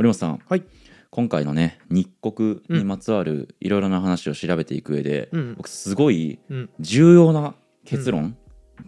[0.00, 0.62] 堀本さん、はい。
[1.10, 5.54] 今回のね日国にまつわるいろいろな話を調べていく上で、うん。
[5.56, 7.54] 僕すごいうん、重要な
[7.84, 8.34] 結論、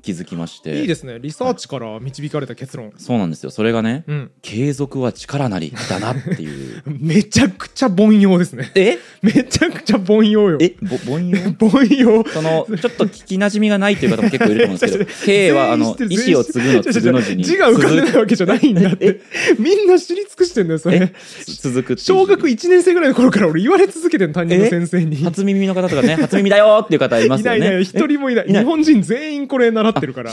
[0.02, 0.80] 気づきまして。
[0.80, 1.18] いいですね。
[1.20, 3.50] リサーチから導かれた結論、そうなんですよ。
[3.50, 6.82] それがねうん、継続は力なりだなっていう。
[6.86, 8.70] めちゃくちゃ凡庸ですね。
[8.74, 8.98] え？
[9.22, 10.58] めちゃくちゃ凡庸よ。
[10.60, 10.74] え？
[10.82, 11.38] ぼ凡庸？
[11.60, 12.24] 凡庸？
[12.32, 19.20] そのちょっと聞きなじみがないという方も結構いると思うんですけど「K」はあの意思を継ぐの継ぐの字に字が浮かんでないわけじゃないんだって。
[19.58, 20.98] みんな知り尽くしてんだよそえ？
[21.00, 21.12] れ
[21.60, 25.16] 続く小学1年生ぐらいの頃から俺言われ続けてる担任の先生に。
[25.16, 27.58] 初耳の方とかね初耳だよっていう方いますよね。
[27.58, 28.48] いないいない一人もいない。
[28.48, 28.64] いない。
[28.64, 30.32] 日本人全員これ習ってるから。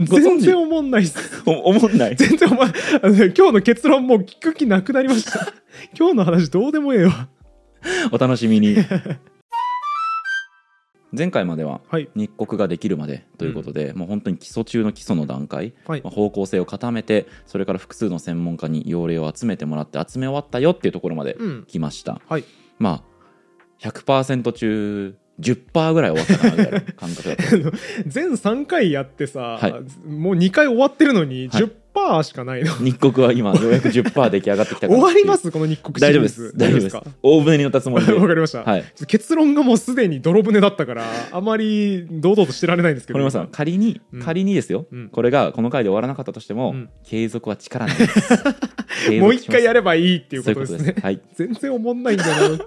[0.00, 1.42] 全然思んないっす。
[1.46, 2.16] お思んない？
[2.16, 2.68] 全然お前
[3.02, 5.52] あのね今日の結論もう聞く気なくなりました。
[5.98, 7.28] 今日の話どうでもええわ。
[8.12, 8.76] お楽しみに。
[11.10, 12.08] 前回までははい。
[12.14, 16.02] 日国ができるまでということで、もう本当に基礎中の基礎の段階、はい。
[16.02, 21.64] まあ方向性を固めてそれから複数の専門家に要例を集めてもらって集め終わったよっていうところまでうん。
[21.66, 22.44] 来ました、はい。
[22.78, 27.78] まあ100%中10%ぐらい終わったかなぐらいの 感覚だった。
[28.06, 29.72] 全3回やってさ、はい。
[30.08, 31.62] もう2回終わってるのにはい。
[31.62, 36.56] 10%しかないの、日国は今ようやく10%出来上がってきた終わりますこの日国大丈夫です。
[36.56, 37.02] 大丈夫ですか？
[37.22, 38.12] 大船に乗ったつもりで。
[38.12, 38.84] わかりました、はい。
[39.08, 43.48] 結論がもうすでに泥船だったからあまり堂々としてられないんですけど。
[43.50, 44.22] 仮に、うん。
[44.22, 45.08] 仮にですよ、うん。
[45.08, 46.88] これがこの回で終わらなかったとしても、うん。
[47.04, 48.20] 継続は力なんです。
[49.20, 50.94] もう一回やればいいっていうことですね。
[51.02, 51.20] はい。
[51.34, 52.64] 全然思んないんだよな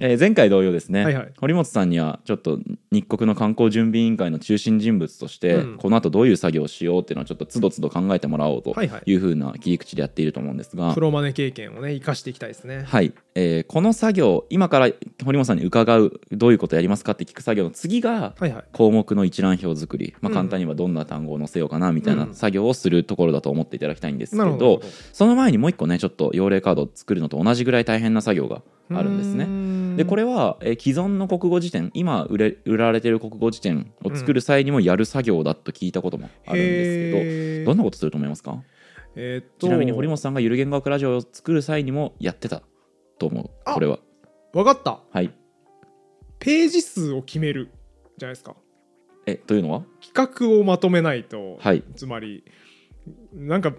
[0.00, 1.32] えー前回同様ですね、はいはい。
[1.38, 2.58] 堀本さんにはちょっと
[2.90, 5.76] 日国の観光準備委員会の中心人物として、うん。
[5.76, 12.82] この後どういう作業をしようっていうのをちょっとつどつど考えてもらおうとはいうふうな切り口でやっていると思うんですが、プロマネ経験をね生かしていきたいですね。
[12.84, 13.12] はい。
[13.36, 14.88] えーこの作業今から
[15.24, 18.64] 堀本さんに伺うどういうことやりますかって聞く作業の次がはいはい。
[18.72, 20.34] 項目の一覧表作り、まあ、うん。
[20.34, 24.82] 簡単にはどんな単語を載せようかなみたいなうん作業をするところだと思っていただきたいんですけど,、なるほど。
[25.12, 29.46] その前にもう一個ねちょっと用例カードを作るのと同じぐらい大変な作業があるんですね。
[29.96, 38.62] ねでこれは、えー既存の国語辞典今売れ売られてる国語辞典を作る際にもやる作業だと聞いたこともあるんですけど、どんなことすると思いますか？
[39.16, 39.68] えーっと。
[39.68, 42.62] ちなみに堀本さんがゆる言語学ラジオを作る際にもやってた
[43.18, 43.98] と思うあこれは。
[44.52, 45.00] 分かった。
[45.10, 45.32] はい。
[46.38, 47.70] ページ数を決める
[48.18, 48.56] じゃないですか。
[49.26, 49.84] えというのは？
[50.02, 51.82] 企画をまとめないと、はい。
[51.96, 52.44] つまり
[53.32, 53.72] なんか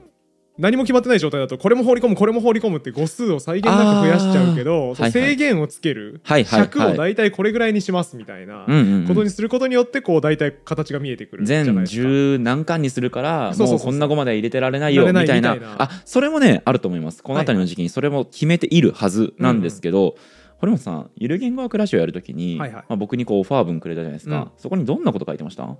[0.58, 5.12] 何も決まってない状態だとこれも放り込むこれも放り込むって語数を際限なく増やしちゃうけど、ーはいはい。
[5.12, 6.70] 制限をつける、はいはいはい。
[6.70, 8.66] 尺を大体これぐらいにしますみたいな
[9.08, 11.86] ことにすることによってこう大体形が見えてくるじゃ全。
[11.86, 15.58] 十何巻にするからもうこんな語までは入れてられないよみたいな。
[15.78, 17.22] あそれもねあると思います。
[17.22, 20.16] この辺りの時期にそれも決めているはずなんですけど、
[20.58, 22.86] 堀本さんゆる言語学ラジオやるときに、はいはい。
[22.88, 24.52] まあ、僕にこうオファー文くれたじゃないですか、うん。
[24.58, 25.76] そこにどんなこと書いてました？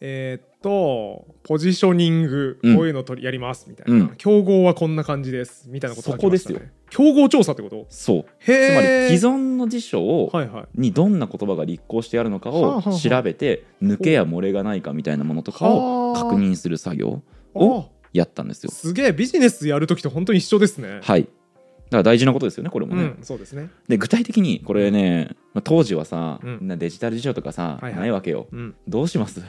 [0.00, 2.76] えーっとポジショニングうん。
[2.76, 4.14] こういうの取りやりますみたいな、うん。
[4.16, 6.16] 競合はこんな感じですみたいなことね。
[6.16, 6.48] そこです
[6.90, 7.86] 競合調査ってこと？
[7.88, 8.24] そう。
[8.38, 10.64] へつまりえ既存の辞書を、はいはい。
[10.74, 16.22] にどんな言葉が立候してあるのかを調べて抜けや漏れがないかみたいなものとかをはあ。
[16.24, 17.22] 確認する作業
[17.54, 18.70] をあやったんですよ。
[18.70, 21.00] すげえビジネスやるときと本当に一緒ですね。
[21.02, 21.22] はい。
[21.22, 23.02] だから大事なことですよねこれもね。
[23.02, 23.70] うんそうですね。
[23.88, 26.68] で具体的にこれねまあ当時はさ、うん。
[26.68, 28.00] なデジタル辞書とかさ、はいはい。
[28.00, 28.48] ないわけよ。
[28.50, 28.74] うん。
[28.86, 29.40] どうします？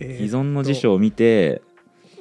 [0.00, 1.62] えー既存の辞書を見て、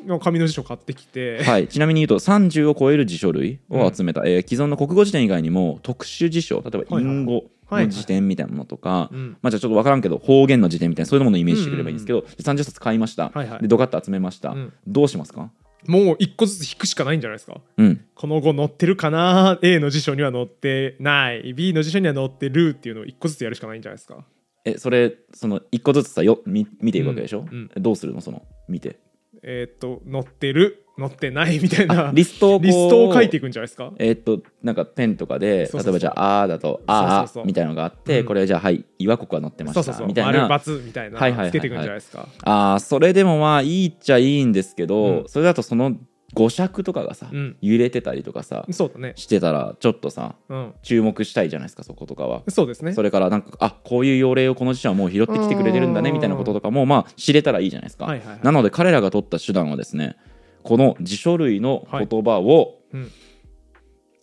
[0.05, 9.37] の紙の辞書買ってきて、はい、 ちなみに言うと30を超える辞書類を集めた、えー既存の国語辞典以外にも特殊辞書例えば隠語はいの辞典みたいなものとか、うん。
[9.41, 13.61] まあ、じゃあちょっと分からんけど方言の辞典みたいなそういうものをイメージしてくれればいいんですけど、で30冊買いました、はいはい。
[13.61, 14.73] でドカッと集めました、うん。
[14.87, 15.51] どうしますか？
[15.85, 17.59] もう一個ずつ引くしかないんじゃないですか？
[17.75, 18.01] うん。
[18.15, 21.53] この語載ってるかな？A の辞書には載ってない。
[21.53, 24.23] B の辞書には載ってるっていうのを一個ずつやるしかないんじゃないですか？
[24.69, 28.21] えそれその一個ずつさよ見見ていくわけでしょ、うんどうするの？
[28.21, 28.99] その見て。
[29.43, 30.83] えーっと載ってる？
[30.99, 31.59] 載ってない？
[31.59, 32.07] みたいな。
[32.09, 33.93] あリストをこうリストを書いていくんじゃないですか？
[33.99, 35.91] えーっとなんかペンとかでそうそうそう。
[35.91, 37.45] 例えばじゃあ「あー」だと「あーそうそうそう。
[37.45, 38.25] みたいなのがあって、うん。
[38.25, 39.83] これじゃあはい岩国は載ってました。
[39.83, 40.07] そうそうそう。
[40.07, 40.47] みたいな。
[40.47, 42.27] 丸×みたいなはいはいはいはいつけていくんじゃないですか？
[42.43, 45.23] あーそれでもまあいいっちゃいいんですけど、うん。
[45.27, 45.95] それだとその
[46.33, 47.57] 語尺とかがさ、うん。
[47.61, 49.13] 揺れてたりとかさそうだね。
[49.15, 50.73] してたらちょっとさうん。
[50.83, 52.43] 注目したいじゃないですかそことかは。
[52.49, 52.93] そうですね。
[52.93, 56.15] それからなんかあこういう用例をこの辞書はもう拾ってきてくれてるんだねうん。
[56.15, 58.39] みたいなこととかもまあ知れたらいいじゃないですか、はいはいはい。
[58.43, 60.17] なので彼らが取った手段はですね
[60.63, 63.11] この辞書類の言葉をうん。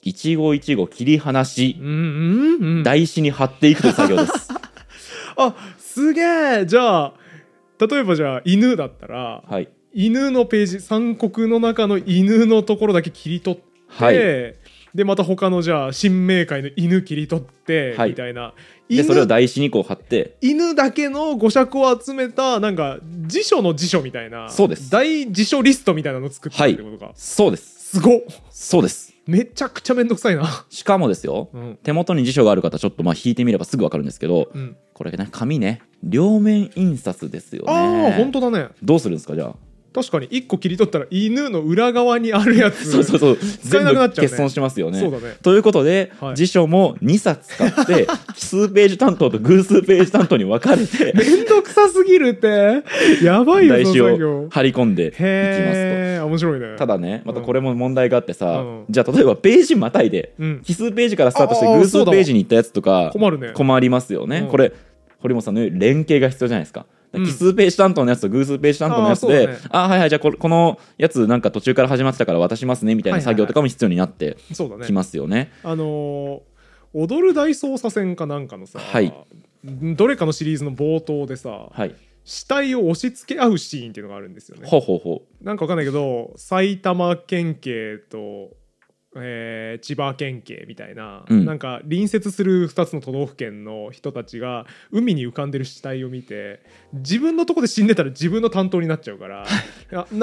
[0.03, 2.83] 一語一語切り離しうんうんうん。
[2.83, 4.51] 台紙に貼っていくという作業です。
[5.37, 6.21] あすげ
[6.61, 6.67] え。
[6.67, 7.15] じゃあ
[7.81, 14.17] 例えばじゃあ犬だったらはい、犬のページ三国の中の犬のところだけ切り取って、はい、
[14.95, 18.11] でまた他のじゃあ新明解の犬切り取って、はい。
[18.11, 18.55] みたいな。
[18.89, 20.37] で犬それを台紙にこう貼って。
[20.41, 24.91] 犬だけの語尺を集めたなんか辞書の辞書みたいなそうです。
[24.91, 27.93] 大辞書リストみたいなの作ってるってことか、そうです。
[27.93, 28.21] すごっ。
[28.51, 29.15] そうです。
[29.27, 30.67] めちゃくちゃめんどくさいな。
[30.69, 31.79] しかもですようん。
[31.83, 34.77] 手元に辞書がある方ちょっとまあ引いてみればすぐ分かるんですけどうん。
[34.93, 37.73] これね紙ね両面印刷ですよね。
[37.73, 38.69] ああ本当だね。
[38.83, 39.55] どうするんですかじゃあ？
[39.95, 43.37] 確かに1個切り取ったら犬の裏側にあるやつそうそうそう。
[43.37, 44.29] 使えなくなっちゃうね。
[44.29, 44.99] 全部欠損しますよね。
[44.99, 45.37] そうだね。
[45.41, 46.35] ということで、はい。
[46.35, 52.83] 辞書も2冊使って奇 数ページ担当と偶数ページ担当に分かれてめんどくさすぎるって。
[53.23, 56.27] やばいよ台紙を張り込んでいきますと。
[56.27, 56.77] 面白いね。
[56.77, 58.85] ただねまたこれも問題があってさ、うん。
[58.91, 60.61] じゃあ例えばページまたいでうん。
[60.65, 63.53] 奇数ページからスタートして偶数ページに行ったやつとか困るね。
[63.55, 64.49] 困りますよね、うん。
[64.49, 64.73] これ
[65.21, 66.81] 堀本さんの連携が必要じゃないですか。
[66.81, 66.94] うん
[67.25, 74.37] 奇数ページ担当のやつと偶数ページ担当のやつで、あはいはいじゃあこれこのやつなんか途中から始まってたから渡しますねみたいな作業とかも必要になって
[74.87, 75.53] きますよね。
[75.63, 76.41] あのー
[76.95, 79.13] 踊る大捜査線かなんかのさ、はい。
[79.65, 81.95] どれかのシリーズの冒頭でさはい、
[82.25, 84.69] 死体を押し付け合うシーンっていうのがあるんですよね。
[84.69, 88.51] ほうほうほなんかわかんないけど埼玉県警と、
[89.17, 91.45] えー千葉県警みたいな、うん。
[91.45, 96.61] なんか隣接する2つの都道府県の人たちが海に浮かんでる死体を見て
[96.93, 99.47] 自分のとこで死んでたら自分の担当になっちゃうから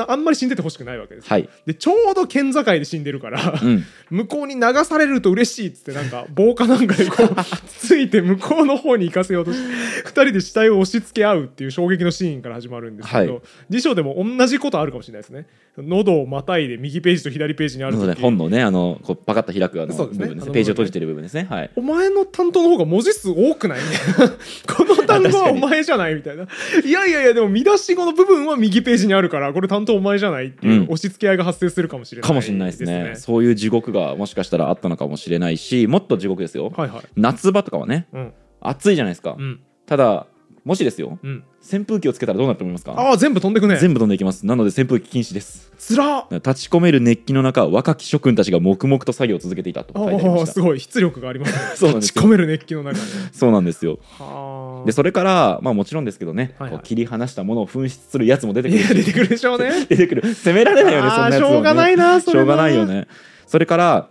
[0.07, 7.35] あんまり死んでてほしくないわけですよ、はい、でちょうど県境で死んでるから、うん、向こうに流されると嬉しいっつってなんか棒かなんかでこう
[7.67, 9.59] ついて向こうの方に行かせようとし
[10.03, 13.41] て2人で死体を押し付け合うっていう衝撃のシーンから始まるんですけど、はい。
[13.69, 15.47] 辞書でも同じことあるかもしれないですね。
[15.77, 21.47] 喉をまたいで右ページと左ページにある本のねあのこうパカッと開くあの部分ですページを閉じてる部分ですね。
[21.49, 21.71] はい。
[21.75, 23.79] お前の担当の方が文字数多くない
[24.67, 26.47] この単語はお前じゃないみたいな。
[26.85, 30.83] いやいやいやでも見出し語の部分は右ページにあるからこれ担当お前じゃないっていううん。
[30.83, 33.13] 押し付け合いが発生するかもしれないかもしれないですね。
[33.15, 36.71] そういう地獄がもしかしたらあったのかもしれないしもっと地獄ですよ。
[36.75, 37.01] はいはい。
[37.15, 38.07] 夏場とかはね。
[38.13, 38.33] うん。
[38.61, 39.59] 暑いじゃないですか、うん。
[39.85, 40.27] ただ
[40.63, 41.43] もしですようん。
[41.61, 42.93] 扇風機をつけたらどうなると思いますか？
[42.93, 43.77] ああ全部飛んでくね。
[43.77, 44.45] 全部飛んでいきます。
[44.45, 45.71] なので扇風機禁止です。
[45.77, 46.25] つらっ。
[46.29, 50.79] 立ち込める熱気の中若き諸君たちが黙々と作業を続けていたと書いてありすごい。
[50.79, 51.59] 出力がありますね。
[51.75, 52.13] そうなんですよ。
[52.13, 53.97] 立ち込める熱気の中でそうなんですよ。
[54.19, 54.85] はあ。
[54.85, 56.77] でそれからまあもちろんですけどね、はいはい。
[56.77, 58.95] こう切り離したものを紛失するやつも出てくる。
[58.95, 59.85] 出てくるでしょうね。
[59.89, 60.33] 出てくる。
[60.35, 63.07] 責められないよねそんなやつを、ね、しょうがないなしょうがないよね。
[63.47, 64.09] それから、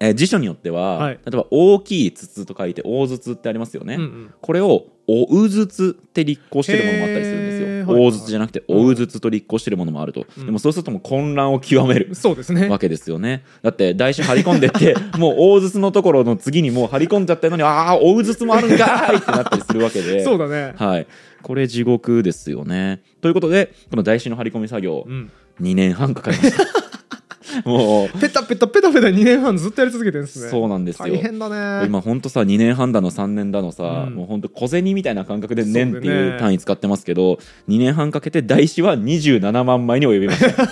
[0.00, 1.14] えー辞書によっては、はい。
[1.14, 4.34] 例えば大きい筒と書いて大筒ってありますよね、うんうん。
[4.40, 10.46] これを大筒って立候してるものもあったりするんですよ、大筒じゃなくて大筒と立候してるものもあると、うん。
[10.46, 12.14] でもそうするともう混乱を極める。
[12.14, 12.68] そうですね。
[12.68, 13.44] わけですよね。
[13.62, 20.24] だって台紙張り込んでって もう大筒のところの次にもう張り込んじゃったのにああ大筒もあるんかーいってなったりするわけで。
[20.24, 20.72] そうだね。
[20.76, 21.06] はい、
[21.42, 23.02] これ地獄ですよね。
[23.20, 25.30] ということでこの台紙の張り込み作業うん。
[25.60, 26.64] 2年半かかりました。
[27.64, 28.18] もう。
[28.18, 30.50] ペタペタペタペタ2年半ずっとやり続けてるんですね。
[30.50, 31.08] そうなんですよ。
[31.08, 31.48] 大変だ
[31.80, 31.86] ね。
[31.86, 34.14] 今ほんとさ2年半だの3年だのさ、うん。
[34.14, 40.68] もうほんと小銭みたいな感覚で年っていう単位使ってますけど、2年半かけて台紙は27万枚に及びました。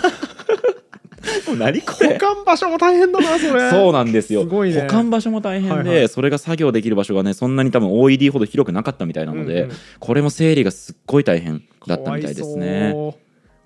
[1.59, 2.15] 何これ？
[2.15, 3.71] 保管場所も大変だなそれ。
[3.71, 4.43] そうなんですよ。
[4.43, 4.83] すごいね。
[4.83, 6.09] 保管場所も大変で、はいはい。
[6.09, 9.77] それが作業できる場所がねそんなに多分 OED ほど広くなかったみたいなので、うんうん。
[9.99, 12.95] これも整理がすっごい大変だったみたいですね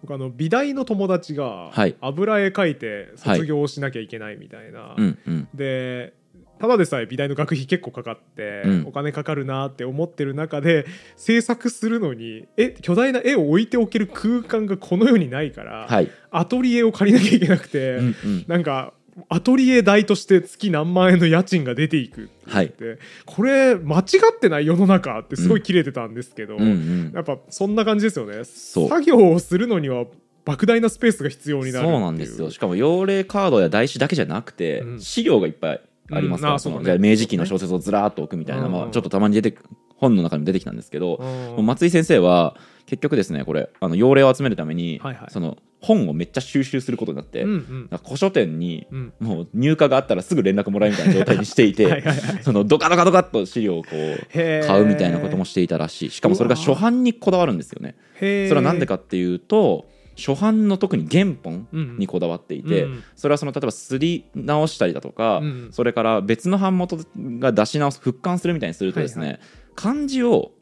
[0.03, 1.97] 僕あの美大の友達がはい。
[2.01, 5.49] 油絵描いて卒業しなきゃいけないみたいな、うんうん。
[5.55, 6.13] で
[6.61, 8.85] ただでさえ美大の学費結構かかって、うん。
[8.87, 18.01] お金かかるなって思ってる中で制作するのにえ巨大な絵を置いておける空間がこの世にないから、はい、アトリエを借りなきゃいけなくて、
[18.47, 18.93] なんか
[19.29, 24.03] アトリエ代として月何万円の家賃が出ていくって言って、これ間違
[24.35, 27.13] ってない世の中ってすごい切れてたんですけど、うんうん。
[27.15, 28.45] やっぱそんな感じですよね。
[28.45, 28.89] そう。
[28.89, 30.07] 作業をするのには
[30.47, 32.51] 莫大なスペースが必要になるそうなんですよ。
[32.51, 35.01] しかも用例カードや台紙だけじゃなくて、うん。
[35.01, 36.85] 資料がいっぱいありますから、うん。
[36.85, 38.73] ね明治期の小説をずらーっと置くみたいな、うん。
[38.73, 39.65] まあ、ちょっとたまに出てく
[39.97, 41.23] 本の中にも出てきたんですけど、
[41.59, 42.57] 松井先生は
[42.93, 45.31] 結局ですねこれあの用例を集めるために、はいはい。
[45.31, 47.55] その本をめっちゃ収集することになって、うんう
[47.95, 48.01] ん。
[48.05, 49.13] 古書店にうん。
[49.19, 52.43] もう入荷があったらすぐ連絡もらえるみたいな状態にしていてはいはいはい。
[52.43, 56.11] そのドカドカドカっと資料をこう買うみたいなこともしていたらしい。
[56.11, 57.97] しかもそれが初版にこだわるんですよね。
[58.17, 69.41] それはなんでかっていうと初版の特に原本うんにこだわっていて、うんそれはその例えばすり直したりだとか、うんそれから別の版元が出し直す復刊するみたいにするとですね、はい
[69.75, 70.53] 漢字をお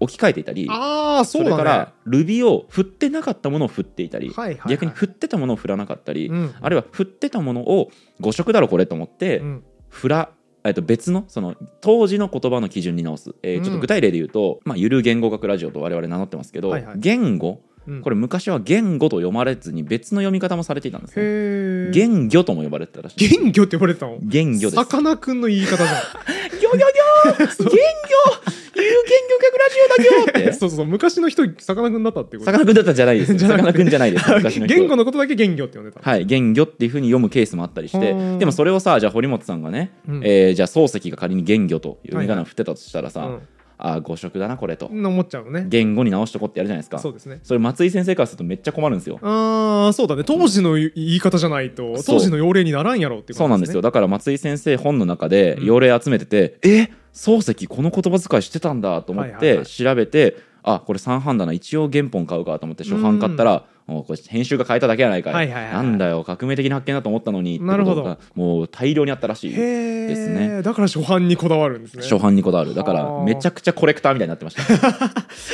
[0.00, 1.56] 置き換えていたりああそうだね。
[1.56, 4.70] れからルビを振ってなかったものを振っていたり、はいはいはい。
[4.70, 9.64] 逆に振ってたものを振らなかったり、うんあるいは振ってたものを誤色だろこれと思って、うん。
[9.88, 10.30] 振ら
[10.64, 16.94] えっと別のその当時の言葉の基準に直す、えーうんちょっと具体例で言うと、まあ、ゆる言語学ラジオと我々名乗ってますけど、はいはい。
[16.98, 18.02] 言語うん。
[18.02, 21.90] これ昔は言語と読まれずに別の読み方もされていたんですね。
[21.92, 23.18] 言魚とも呼ばれてたらしい。
[23.18, 23.40] です。
[23.40, 24.18] 元魚って呼ばれてたの？
[24.22, 24.76] 言魚です。
[24.76, 25.88] さかなクンの言い方じゃん。
[26.50, 27.70] ギョギョギョ！
[27.70, 30.52] 言魚遊魚客ラジオだよって。
[30.58, 32.46] そうそう昔の人さかなクンだったってこと。
[32.46, 34.74] さかなクンだったんじゃないですさかなクンじゃないです昔の人。
[34.76, 38.10] 言語のことだけ言語って呼んでたはい、元魚っていうふうに読むケースもあったりして。
[38.12, 40.22] うんでもそれをさじゃあ堀本さんがね、うん。
[40.24, 42.36] えーじゃあ漱石が仮に元魚という眼はいはい。
[42.36, 43.38] 鏡を振ってたとしたらさ、あ
[43.82, 45.66] あ誤色だなこれと、うん思っちゃうのね。
[45.68, 46.98] 言語に直しとこうってやるじゃないですか。
[46.98, 47.40] そうですね。
[47.42, 49.18] それ松井先生からするとめっちゃ困るんですよ。
[49.22, 50.24] ああそうだね。
[50.24, 53.80] 当時の言い方じゃないと当時の用例にならんやろっていうそうなんですよ。
[53.80, 55.64] だから松井先生本の中でうん。
[55.64, 59.66] 用例集めてて、え漱石この言葉遣いしてたんだと思ってはいはいはい。
[59.66, 61.52] 調べて、あこれ三版だな。
[61.52, 67.60] 一応原本買うかと思って初版買ったら、もうこれ編集が変えただけやないかい,、なんだよ革命的な発見だと思ったのに。
[67.60, 68.18] なるほど。
[68.34, 70.62] もう大量にあったらしいですね。
[70.62, 72.02] だから初版にこだわるんですね。
[72.02, 72.74] 初版にこだわる。
[72.74, 74.62] だからめちゃくちゃコレクターみたいになってました。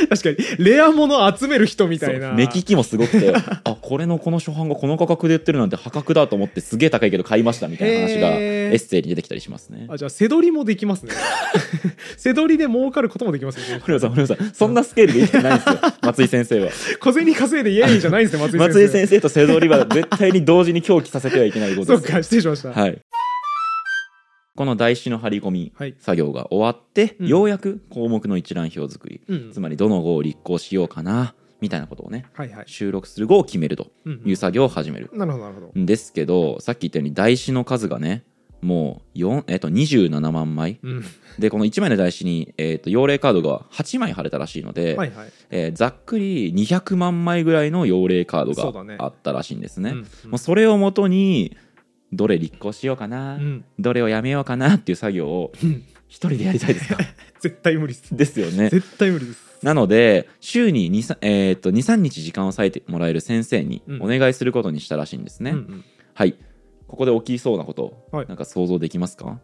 [0.09, 2.33] 確かにレアもの集める人みたいな。
[2.33, 9.87] 目利きもすごくてあこれのこの初版がこの価格で売ってるなんて破格だと思ってすげえ高いけど買いましたみたいな話がエッセイに出てきたりしますね。
[9.89, 11.13] あじゃあ背取りもできますね。
[12.17, 16.71] 背取りで儲かることもできますよね堀本さん堀本さんそんなスケールで生きてないんですよ松井先生は。
[17.01, 18.69] 小銭稼いでイエーイじゃないんですよ松井先生。
[18.69, 22.03] 松井先生と瀬戸りは絶対に同時に狂気させてはいけないことです。
[22.07, 22.73] そうか失礼しました。
[22.73, 23.01] はい。
[24.57, 25.95] この台紙の張り込みはい。
[25.99, 27.27] 作業が終わって、うん。
[27.29, 29.53] ようやく項目の一覧表作り、うん。
[29.53, 32.65] つまりどの号を立候しようかなみたいなことをねはいはい。
[32.67, 35.81] 収録する号を決めるとうんいう作業を始める、なるほどなるほど。
[35.81, 38.25] んですけどさっき言ったように台紙の数がね
[38.67, 40.79] もう4、えっと27万枚。
[40.83, 41.05] うん。
[41.39, 45.29] でこの1枚の台紙に、えっと用例カードが8枚貼れたらしいので、はいはい。
[45.51, 49.91] えーざっくり200万枚ぐらいの用例カードがあったらしいんですね。
[49.91, 49.99] うん
[50.31, 51.57] もうそれをもとに
[52.13, 53.65] どれ立候しようかな、うん。
[53.79, 55.83] どれをやめようかなっていう作業をうん。
[56.09, 56.99] 一人でやりたいですか？
[57.41, 58.17] 絶対無理です。
[58.17, 58.69] ですよね。
[58.71, 59.47] 絶対無理です。
[59.63, 64.03] なので週に23、えーっと23日時間を割いてもらえる先生にうん。
[64.03, 65.51] お願いすることにしたらしいんですね。
[65.53, 65.85] うんうん。
[66.15, 66.35] はい
[66.89, 68.27] ここで起きそうなこと、はい。
[68.27, 69.41] なんか想像できますか？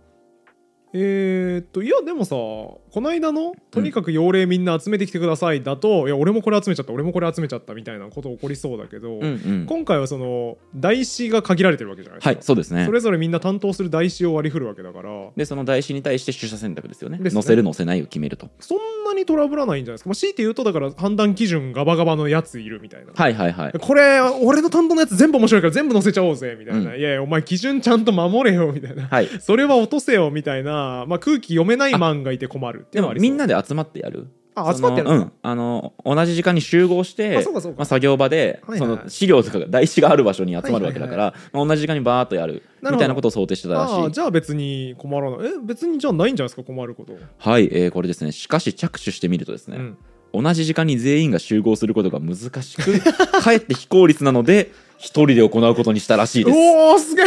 [0.95, 9.27] えーっといやでもさこの間のとにかく用例みんな集めてきてくださいだと、いや俺もこれ集めちゃった俺もこれ集めちゃったみたいなこと起こりそうだけど、うんう
[9.63, 9.67] ん。
[9.67, 12.85] 今回はその台紙が限られてるわけじゃないですか、はいそうですね。
[12.85, 15.31] それぞれみんな担当する台紙を割り振るわけだから。
[15.35, 17.19] でその台紙に対して取捨選択ですよね。
[17.19, 17.31] ね。
[17.31, 18.51] 載せる載せないを決めると。
[18.61, 23.73] そんなにトラブらないんじゃないですか、まあ、強いて言うとだから判断基準ガバガバのやついるみたいな、はいはいはい。
[23.81, 33.23] これ俺の担当のやつ全部面白いから全部載せちゃおうぜみたいな、うんいやいやお前基準ちゃんと守れよみたいな、はいそれは落とせよみたいな、まあ、空気読めないマンがいて困るっていでもうのはありそう。
[33.23, 34.29] みんなで集まってやる？
[34.55, 35.11] あ集まってやるの？
[35.11, 35.33] そのうん。
[35.43, 37.79] あの同じ時間に集合してあそうかそうか。
[37.79, 42.99] まあ、作業場で、はいはいその資料とかが台紙がある場所に集まるわけだから、まあ、同じ時間にバーッとやるみなるほど。
[42.99, 43.95] たいなことを想定してたらしい。
[43.95, 45.49] ああじゃあ別に困らない。
[45.49, 48.33] え別にじゃあないんじゃないですか困ること、はい、えーこれですね。
[48.33, 50.45] しかし着手してみるとですね、うん。
[50.45, 53.01] 同じ時間に全員が集合することが難しく
[53.43, 56.57] かえって非効率なので一人で行うことにしたらしいです。
[56.59, 57.27] おおすげえ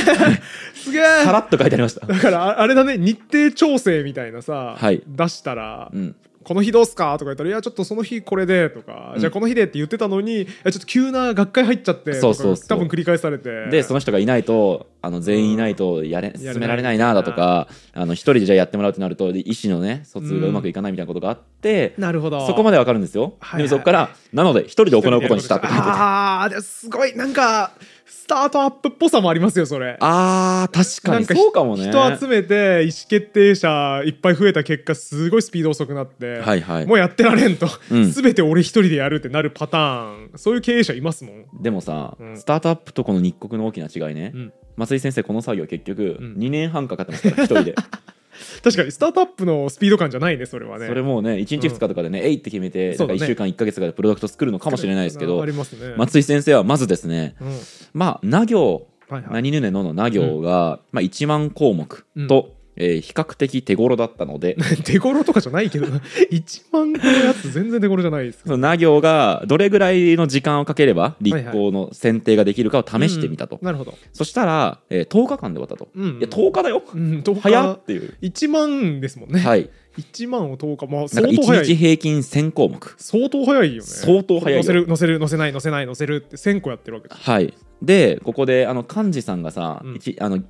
[0.86, 1.04] すげえ。
[1.24, 2.06] さらっと書いてありました。
[2.06, 2.98] だからああれだね。
[2.98, 5.02] 日程調整みたいなさ、はい。
[5.06, 6.16] 出したら、うん
[6.46, 7.18] この日どうすか？
[7.18, 13.66] とか言ったら「いやちょっとその日これで」とか、うんじゃあこの日でって言ってたのにちょっと急な学会入っちゃってそうそう多分繰り返されて。
[13.72, 22.46] でその人がいないとあの全員いないとやれ、進められないなだとかあの一人でじゃあやってもらうってなるとで意思のね疎通がうまくいかないみたいなことがあって、なるほど。
[22.46, 23.58] そこまでわかるんですよ、はいはい。
[23.58, 27.72] でもそこからなので一人で行うことにしたって書いててああですごいなんか
[28.16, 29.98] スタートアップっぽさもありますよそれ。
[30.00, 31.26] あー確かに。
[31.26, 31.90] そうかもね。
[31.90, 36.86] 人集めて意思決定者いっぱい増えた結果すごいスピード遅くなって、はいはい。
[36.86, 38.12] もうやってられんと、うん。
[38.12, 40.32] 全て俺一人でやるってなるパターン。
[40.38, 41.46] そういう経営者いますもん。
[41.62, 42.38] でもさ、うん。
[42.38, 44.54] スタートアップとこの日国の大きな違いね、うん。
[44.78, 46.34] 松井先生この作業結局うん。
[46.38, 47.76] 2年半かかってますから一人で
[48.64, 50.88] 確かにスタートアップのスピード感じゃないねそれはね。
[50.88, 52.98] それもうね1日2日とかでね、えいって決めて、ね。
[52.98, 55.54] なんか1週間1か月とかでプロダクト作るのかもしれないですけあどね
[55.98, 57.60] 松井先生はまずですねうん。
[57.94, 59.34] まあな行はいはい。
[59.34, 64.58] 何ぬねののな行が、まあ、1万項目と、えー比較的手頃だったので。
[64.84, 66.00] 手頃とかじゃないけどな
[66.32, 68.42] 1万個のやつ全然手頃じゃないです。
[68.46, 73.94] そのな行がどれぐらいの時間をかければ立候の選定ができるかを試してみたと、なるほど。
[74.14, 76.84] そしたら、えー10日間で終わったと、うんいや10日だよ。
[76.94, 77.42] うん10日。
[77.42, 78.14] 早っっていう。
[78.22, 79.70] 1万ですもんね、はい。
[79.98, 80.92] 1万を10日。
[80.92, 81.66] まあ1相当早い。
[81.66, 82.96] 日平均1000項目。
[82.98, 83.82] 相当早いよね。
[83.82, 84.64] 相当早いよ。
[84.64, 87.54] 載せる載せる載せない載せない載せるって1000個やってるわけだはい。
[87.82, 89.96] でここであの幹事さんがさ、うん。
[89.96, 90.42] 一あの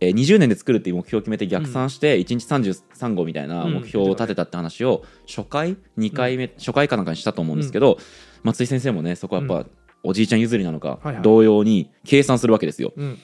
[0.00, 7.98] えー20年で作るっていう目標を決めて逆算して1日33号みたいな目標を立てたって話を初回2回目、初回かなんかにしたと思うんですけど、
[8.42, 9.66] 松井先生もねそこはやっぱ、
[10.02, 12.92] おじいちゃん譲りなのか、同様に計算するわけですよ。
[12.96, 13.18] うん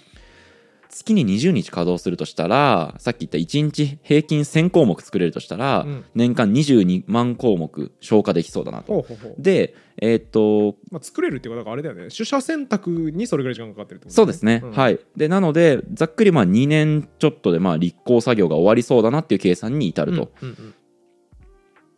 [0.92, 6.04] 月に20日稼働するとしたらさっき言った1日平均1000項目作れるとしたら、うん。
[6.14, 8.92] 年間22万項目消化できそうだなと。
[8.92, 9.34] ほうほうほう。
[9.38, 12.08] でえーっとまあ、作れるっていうことがあれだよね。
[12.08, 14.70] 取捨選択にそれぐらい時間かかってるってことそうですね、ん。
[14.70, 15.00] はい。
[15.16, 20.74] でなのでざっくりまあ2年ちょっとでまあ立候作業が終わりそうだなっていう計算に至ると、うんうん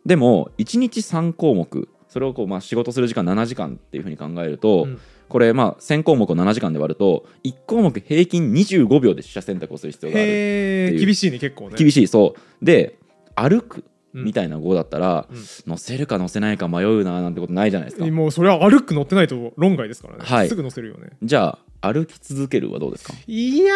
[0.05, 10.99] でも1日3項目それをこうまあ仕事する時間7時間っていうふうに考えると、うんこれまあ1000項目を7時間で割ると1項目平均25秒で取捨選択をする必要があるっていう。
[11.05, 11.75] 厳しいね結構ね。
[11.77, 12.65] 厳しいそう。
[12.65, 12.97] で
[13.35, 14.23] 歩くうん。
[14.23, 15.37] みたいな語だったら、うん。
[15.67, 18.07] 乗せるか乗せないか迷うななんてことないじゃないですか。
[18.07, 20.47] もうそれは歩く乗ってないと論外ですからね、はい。
[20.47, 21.09] すぐ乗せるよね。
[21.21, 21.59] じゃあ
[21.91, 23.13] 歩き続けるはどうですか？
[23.27, 23.75] いや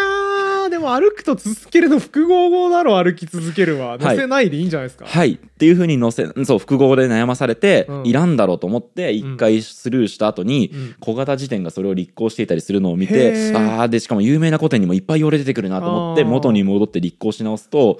[0.68, 3.98] ーでも歩くと続けるの複合語だろ歩き続けるは。
[3.98, 5.34] 乗せないでいいんじゃないですか、はい。
[5.34, 8.06] っていうふうに載せそう複合で悩まされて、うん。
[8.06, 10.96] いらんだろうと思って一回スルーした後に、うん。
[11.00, 13.58] 小型辞典がそれを立候していたりするのを見へてー。
[13.80, 18.00] ああでしかも有名な古典にもいっぱい言われてくるなと思って元に戻って立候し直すと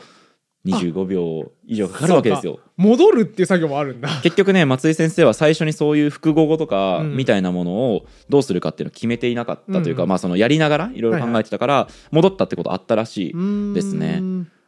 [0.66, 2.60] 25秒以上かかるわけですよ。
[2.76, 4.10] 戻るっていう作業もあるんだ。
[4.22, 7.16] 結局ね松井先生は最初にそういう複合語とかうん。
[7.16, 10.10] みたいなものをどうするかっていうのを決めていなかったというか、うん。
[10.10, 14.22] まあそのやりながらいろいろ考えてたから戻ったってことあったらしい、ですね。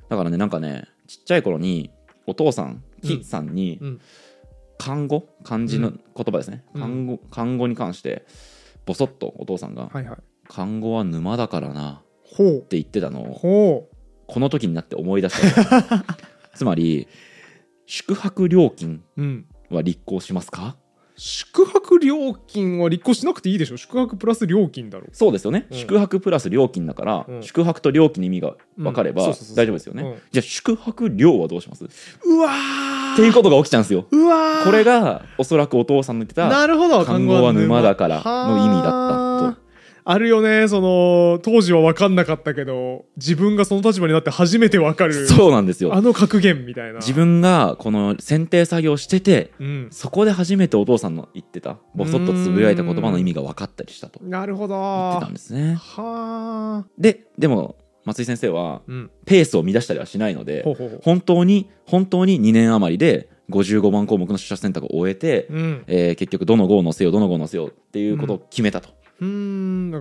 [0.07, 1.91] だからねなんかねちっちゃい頃に
[2.25, 4.01] お父さんうん木さんにうん。
[4.77, 6.81] 漢語漢字の言葉ですね、うん。
[6.81, 8.25] 漢語漢語に関して
[8.85, 10.17] ボソッとお父さんがはいはい
[10.49, 12.61] 「漢語は沼だからな」っほう。
[12.61, 13.89] て言ってたのを
[14.31, 16.05] この時になって思い出した
[16.55, 17.07] つまり
[17.85, 19.45] 宿泊料金うん。
[19.69, 20.75] は立候しますか？
[21.17, 23.77] 宿泊料金は立候しなくていいでしょ。
[23.77, 25.05] 宿泊プラス料金だろ。
[25.11, 25.77] そうですよね、うん。
[25.77, 27.43] 宿泊プラス料金だから、うん。
[27.43, 29.33] 宿泊と料金の意味が分かれば大
[29.67, 30.15] 丈夫ですよね、うん。
[30.31, 31.85] じゃあ宿泊料はどうします？
[31.85, 31.87] っ
[32.25, 33.15] うわー。
[33.17, 34.07] ていうことが起きちゃうんですよ。
[34.09, 34.63] うわー。
[34.63, 39.61] これがおそらくお父さんの言ってたなるほど漢語は沼だからの意味だったと
[40.03, 45.93] あるよねその当時は分かんなかったけど自分がその立場になって初めて分かるそうなんですよ。
[45.93, 46.99] あの格言みたいな。
[46.99, 49.87] 自分がこの選定作業しててうん。
[49.91, 55.11] そこで初めてお父さんの言ってたボソッとつぶやいた言葉の意味が分かったりしたと言なるほど。
[55.11, 55.75] ってたんですね。
[55.75, 56.85] はあ。
[56.97, 59.11] ででも松井先生はうん。
[59.25, 60.63] ペースを乱したりはしないので
[61.03, 65.83] 本当に本当に2年余りで55万項目の出社選択を終えて、うん。
[65.87, 68.89] えー結局どの号を載せようどの号を載せようっていうことを決めたと、
[69.21, 69.27] うー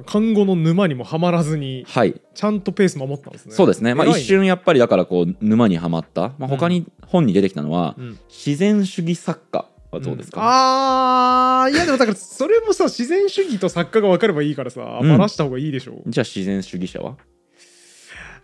[0.00, 2.21] ん看護の沼にもはまらずにはい。
[2.35, 3.52] ちゃんとペース守ったんですね。
[3.54, 8.19] そうですね、まあ、一瞬やっぱりだからこう沼にはまった、まあ、他に本に出てきたのは、うん。
[8.28, 15.11] 自然主義作家はどうですか、あーいやでもだからそれもさ自然主義と作家が分かればいいからさうん。
[15.11, 17.17] ばらした方がいいでしょ、じゃあ自然主義者は？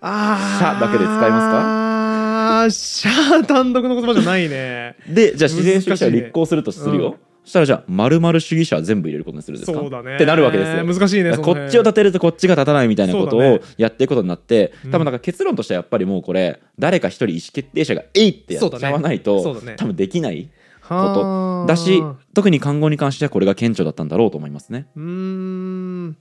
[0.01, 2.63] あシャだけで使いますか？
[2.63, 4.97] あーシャー単独の言葉じゃないね。
[5.09, 9.79] でじゃあ自然主義者立候するとするよ、したらじゃあ〇〇主義者は全部入れることにするんですか？
[9.79, 10.17] そうだね。
[10.17, 10.85] ってなるわけですよ。
[10.85, 19.75] 難しいねこっちを立てるとこっちが立たないみたいなことをやっていくことになって、うん多分なんか結論としてはやっぱりもうこれ誰か一人意思決定者が「えい!」ってやっちゃわないと、ねね。
[19.77, 22.03] 多分できないはーだし
[22.35, 24.87] 特に看護に関してはこれが顕著だったんだろうと思いますね。
[24.97, 26.17] うーん。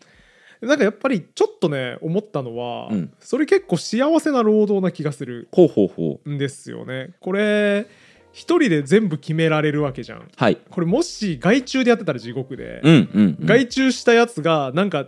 [0.62, 3.14] なんかやっぱりちょっとね思ったのは、うん。
[3.20, 5.48] それ結構幸せな労働な気がする。
[5.52, 6.32] ほうほうほう。
[6.32, 7.12] んですよね。
[7.20, 7.86] これ
[8.36, 10.28] 一人で全部決められるわけじゃん。
[10.36, 10.58] はい。
[10.69, 15.06] これもし外注でやってたら地獄で、うんうん、うん、外注したやつがなんか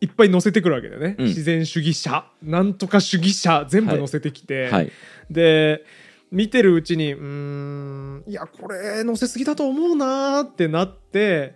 [0.00, 1.26] いっぱい載せてくるわけだよね、うん。
[1.26, 4.90] 自然主義者なんとか主義者全部載せてきて、はい
[5.30, 5.84] で
[6.30, 11.54] 見てるうちにうーんいやこれ載せすぎだと思うなーってなって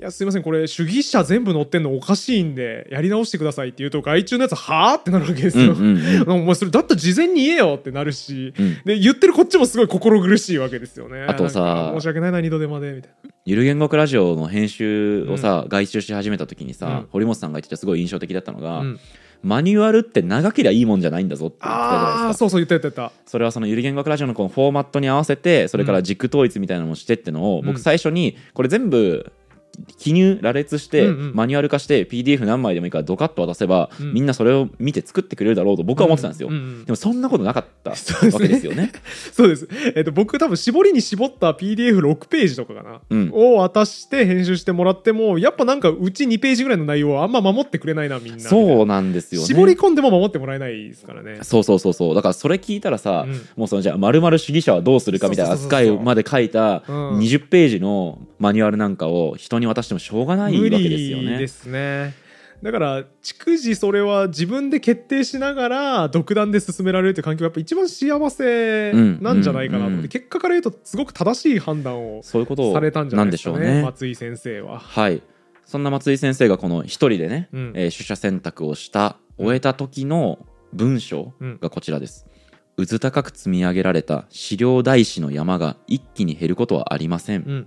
[0.00, 6.30] いやすいませんこれ主義者全部載ってんのおかしいんでやり直してくださいって言うと外注のやつはあってなるわけですよ、うんうんうん。
[6.40, 8.78] お前それだったら事前に言えよってなるしうん。
[8.86, 11.24] で言ってるこっちもすごい心苦しいわけですよね。
[11.28, 13.30] あとさ申し訳ないな二度手間でみたいな。
[13.44, 17.06] ゆる言語学ラジオの編集をさ、外注し始めた時にさ、うん。
[17.10, 19.00] 堀本さんが言ってたすごい印象的だったのが、うん。
[19.42, 22.26] マニュアルって長ければいいもんじゃないんだぞって言ってたじゃないですか。
[22.26, 23.12] ああそうそう言った言った。
[23.26, 27.66] それはそのゆる言語学ラジオのこのフォーマットに合わせてそれから軸統一みたいなのもしてってのを、うん。
[27.66, 29.32] 僕最初にこれ全部
[29.98, 31.34] 記入羅列して、うんうん。
[31.34, 34.12] マニュアル化して PDF 何枚でもいいからドカッと渡せば、うん。
[34.14, 36.60] みんなそれを見て作ってくれるだろうと僕は思ってたんですよ、うんうん。
[36.60, 38.48] うんでもそんなことなかったわそうですね。
[38.48, 38.92] けですよね。
[39.32, 39.68] そうです。
[39.94, 43.30] えっと、僕多分絞りに絞った PDF6 ページとかかな、うん。
[43.32, 48.40] を渡して編集してもらっても、やっぱなんかうち2ページぐらいの内容はあんま守ってくれないな、みんな。
[48.40, 49.46] そうなんですよね。
[49.46, 51.38] 絞り込んでも守ってもらえないですからね。
[51.42, 52.14] そうそうそうそう。
[52.14, 53.32] だからそれ聞いたらさ、うん。
[53.56, 53.98] もうそのじゃあ
[54.40, 57.18] 主義者はどうするかみたいな扱いまで書いたうん。
[57.18, 61.32] 20ページのマニュアルなんかを人に渡してもしょうがないわ無けですよね。
[61.32, 62.14] 理ですね。
[62.62, 73.82] だから逐次それは自分で決定しながら独断で進められるという環境がやっぱ一番幸せなんじゃないかなと思って、うんうんうん結果から言うとすごく正しい判断をそういうことされたんじゃないですかねね。
[73.82, 74.78] 松井先生は。
[74.78, 75.22] はい。
[75.64, 82.26] そんな松井先生がこの一人でね、うんえー取捨選択をした終えた時の文章うんがこちらです。
[82.76, 87.42] うず高く積み上げられた資料台紙の山が一気に減ることはありません。
[87.46, 87.66] うん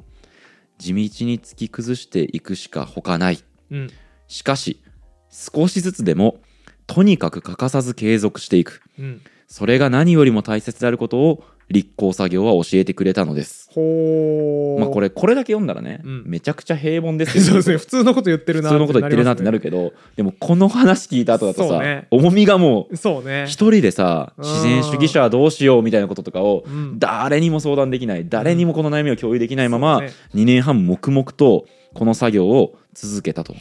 [0.78, 3.40] 地道に突き崩していくしか他ない。
[3.72, 3.90] うん
[4.28, 4.82] しかし
[5.30, 6.40] 少しずつでも
[6.88, 8.82] とにかく欠かさず継続していく。
[8.98, 13.68] うんそれが何よりも大切であることを立候作業は教えてくれたのです。
[13.72, 16.24] ほうまあこれこれだけ読んだらね、うん。
[16.28, 17.44] めちゃくちゃ平凡ですよ。
[17.44, 22.08] そうですね普通のこと言ってるな普通のこと言ってるなってなるるけどでもこの話聞いた後だとさ、ね。
[22.12, 23.46] 重みがもうそうね。
[23.48, 24.46] 一人でさうん。
[24.46, 27.00] 自然主義者はどうしようみたいなこととかをうん。
[27.00, 30.14] 誰にも相談できない誰にもこの悩みを共有できないままそうね。
[30.36, 33.54] 2年半黙々とこの作業を続けたと。
[33.54, 33.60] こ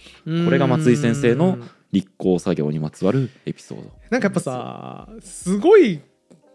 [0.50, 3.90] れが松井先生のうん立候作業にまつわるエピソード。
[4.10, 6.00] なんかやっぱさすごい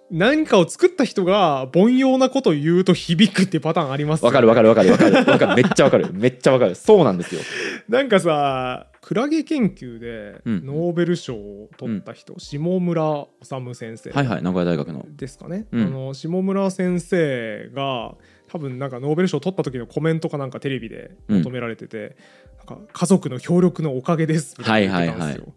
[0.09, 5.15] 何かを作った人が凡庸なことを言うと響くっていうパターンありますよわかるわかるわかるわかる。
[5.15, 5.55] わかる。
[5.61, 6.09] めっちゃわかる。
[6.13, 6.75] めっちゃわかる。
[6.75, 7.41] そうなんですよ。
[7.89, 10.65] なんかさクラゲ研究でうん。
[10.65, 15.05] ノーベル賞を取った人、下村治先生はいはい名古屋大学の。
[15.09, 15.85] ですかね、うん。
[15.85, 18.15] あの下村先生が
[18.49, 22.15] 多分なんかノーベル賞を取った時のコメントかなんかテレビで求められてて、
[22.57, 25.53] なんか家族の協力のおかげですみたいな言ってたんですよ、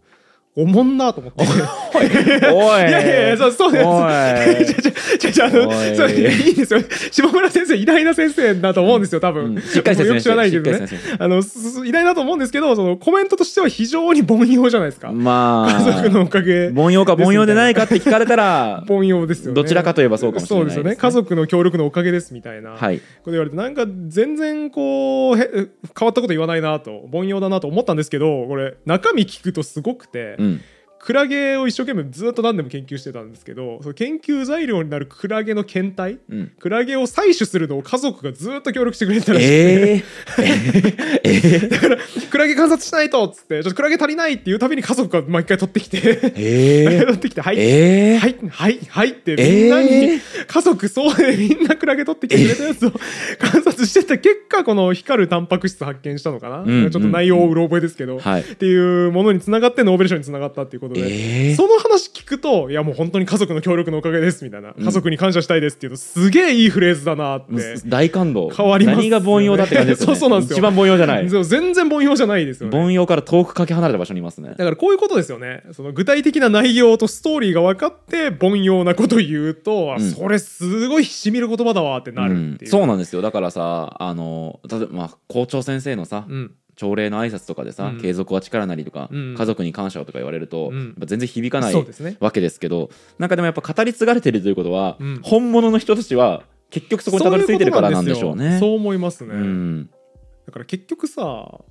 [0.53, 1.45] おもんなと思って。
[2.51, 2.81] おい。
[2.89, 3.83] いやいやいやそうそうです。
[5.95, 6.81] そういいんですよ。
[7.11, 10.87] 下村先生偉大な先生だと思うんですよ多分、うんしっかりよく知らないけどね。
[11.19, 11.41] あの
[11.85, 15.83] 偉大だと思うんですけどそのコメントとしては非常に凡庸じゃないですか、まあ。
[15.85, 16.69] 家族のおかげ。
[16.75, 19.55] 凡庸か凡庸でないかって聞かれたら 凡庸ですよね。
[19.55, 20.95] どちらかといえばそうかもしれないそうですよね。
[20.97, 22.97] 家族の協力のおかげですみたいな、はい。
[22.97, 25.49] こと言われてなんか全然こうへ
[25.97, 30.59] 変わったこと言わないなと凡庸だなと思ったんですけどこれ中身聞くとすごくて、Mm.
[31.01, 36.51] クラゲを一生懸命ずっと何でも研究してたんですけどその研究材料になるクラゲの検体うん。
[36.59, 40.03] クラゲを採取するのを家族がずっと協力してくれてたらしくて、えー、
[41.23, 50.19] えー、クラゲ観察しないとっつってちょっとクラゲ足りないっていうたびに家族が毎回取ってきてえ取ってきてはい、ー、えー、はいはいはいってみんなに、えー。
[50.45, 52.91] 家族総でみんなクラゲ取ってきてくれたやつを
[53.39, 58.41] 観察してた結果この光るタンパク質発見したのかな、んちょっと内容をうろ覚えですけど、はい。
[58.41, 61.55] っていうものにつながってノーベル賞につながったっていうことで、えー。
[61.55, 64.83] その話聞くといやもう本当に家族の協力のおかげですみたいな、うん。
[64.83, 67.75] 家族に感謝したいですっていうとすげえいいフレーズだなって。
[67.85, 68.49] 大感動。
[68.49, 68.95] 変わります。
[68.95, 70.15] よね何が凡庸だって感じですよね。
[70.17, 70.57] そうそうなんですよ。
[70.57, 71.29] 一番凡庸じゃない。
[71.29, 72.79] 全然凡庸じゃないですよね。
[72.79, 74.49] 凡庸から遠くかけ離れた場所にいますね。
[74.49, 75.63] だからこういうことですよね。
[75.71, 80.11] その具体的な内容とストーリーが分かって凡庸なこと言うと、あうん。
[80.11, 82.57] それすごいしみる言葉だわってなるっていう。
[82.61, 83.21] うん、そうなんですよ。
[83.21, 86.51] だからさあの例えば、まあ、校長先生のさ、うん
[86.81, 92.17] 朝礼の挨拶とかでさ、うん継続は力なりとか、うん家族に感謝をとか言われると、うん全然響かないね。
[92.19, 92.89] わけですけど
[93.19, 98.57] なんかでもやっぱ語り継がれてるということは、本物の人たちは結局そこにたどり着いてるからなんでしょうね。
[98.59, 99.87] そう思いますね。
[100.47, 101.61] だから結局さ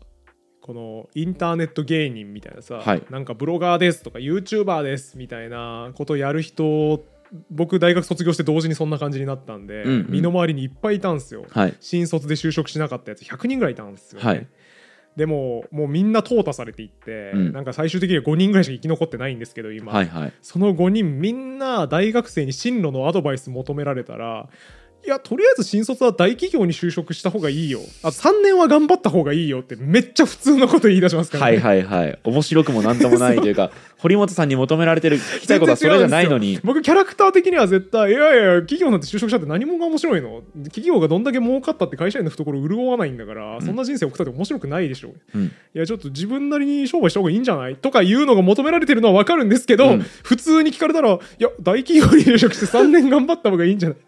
[0.63, 7.05] このインターネット芸人みたいなさ、はいなんかブロガーですとか YouTuber ですみたいなことやる人
[7.51, 14.47] 僕大学卒業して同時にそんな感じになったんで、うんうん身の回りにいっぱいいたんですよはい新卒で就職しなかったやつ100人ぐらいいたんですよ、ねはい
[15.17, 17.53] でももうみんな淘汰されていって、うん。
[17.53, 20.33] なんか最終的には5人ぐらいしか生き残ってないんですけど今、はいはい。
[20.41, 24.49] その5人みんな大学生に進路のアドバイス求められたら
[25.05, 27.81] いやとりあえず新卒は大企業に就職した方がいいよ。
[28.03, 32.19] あ3年は頑張った方がいいよってめっちゃ普通のこと言い出しますから、はいはいはい。
[32.23, 36.59] 面白くもなんともないというか 堀本さんに求められてる聞きたいことはそれじゃないのに。
[36.63, 45.39] 僕キャラクター的には絶対いやいや企業なんて就職したって何もが面白いの企業がどんだけ儲かったって会社員の懐潤わないんだから、そんな人生送ったって面白くないでしょう。
[45.39, 45.45] ん。
[45.45, 50.07] いやちょっと自分なりに商売した方がいいんじゃないとかいうのが求められてるのは分かるんですけど、うん。
[50.23, 53.99] 普通に聞かれたらいや大企業に就職して3年頑張った方がいいんじゃない。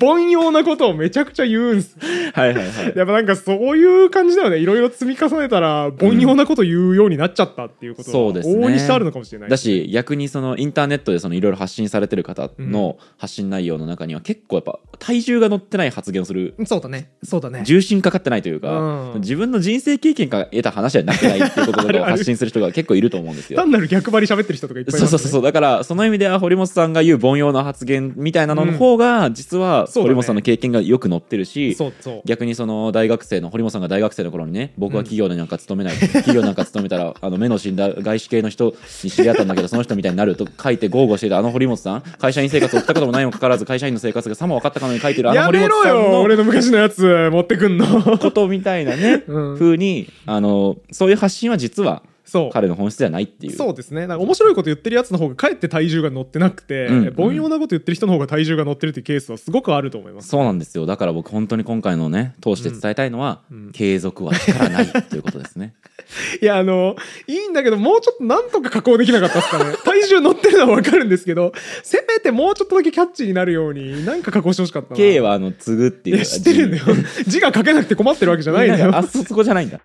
[0.00, 1.96] 凡 庸なことをめちゃくちゃ言うんす。
[2.32, 2.92] はいはいはい。
[2.96, 4.58] やっぱなんかそういう感じだよね。
[4.58, 8.54] いろいろ積み重ねたら凡庸なこと言うようになっちゃったっていうことはそうですね。
[8.54, 17.12] 往々にしてあるのかもしれないだし逆にそのインターネットでそのいろいろ発信されてる方の発信内容の中には結構やっぱ体重が乗ってない発言をするそうだね。
[17.22, 17.62] そうだね。
[17.64, 19.20] 重心かかってないというか、うん。
[19.20, 23.58] 自分の人生経験から得た話じゃなくないっていうことを発信する人が結構いると思うんですよ。
[23.58, 31.76] 単なる逆張り喋ってる人とかいっぱいいます、ね、そうそうそうだからその意味では堀本さんが言う凡庸な発言みたいなのの方が実は堀本さんの経験がよく載ってるし、
[32.24, 42.02] 逆にその大学生の堀本さんが大学生の頃にね僕は企業でなんか勤めない、 企業なんか勤めたらあの目の死んだ外資系の人に知り合ったんだけどその人みたいになると書いて豪語していたあの堀本さん。
[42.18, 48.18] 会社員生活を送ったこともないにもかかわらず会社員の生活がさも分かったかのように書いてるあの堀本さんのよ俺の昔のやつ持ってくんの。
[48.18, 49.58] ことみたいなね、 うん。
[49.58, 52.50] 風にあのそういう発信は実はそう。
[52.52, 53.56] 彼の本質ではないっていう。
[53.56, 54.06] そうですね。
[54.06, 60.28] なんか面白いこと言ってるやつの方がかえって体重が乗ってなくて、うん凡庸なこと言ってる人の方が体重が乗ってるっていうケースはすごくあると思います。
[60.28, 60.86] そうなんですよ。
[60.86, 63.66] だから僕本当に今回のね通して伝えたいのは、うん。
[63.66, 63.72] うん。
[63.72, 65.74] 継続は力ないということですね。
[66.40, 69.76] いやあのいいんだけどもうちょっとなんとか加工できなかったですかね。
[69.84, 74.96] 体重乗ってるのは分かるんですけどせめてもうちょっとだけキャッチーになるようになんか加工してほしかったな。
[74.96, 76.84] K はあの継ぐっていういや知ってるんだよ。
[77.26, 78.96] 字が書けなくて困ってるわけじゃないんだよ。
[78.96, 79.80] あそそこじゃないんだ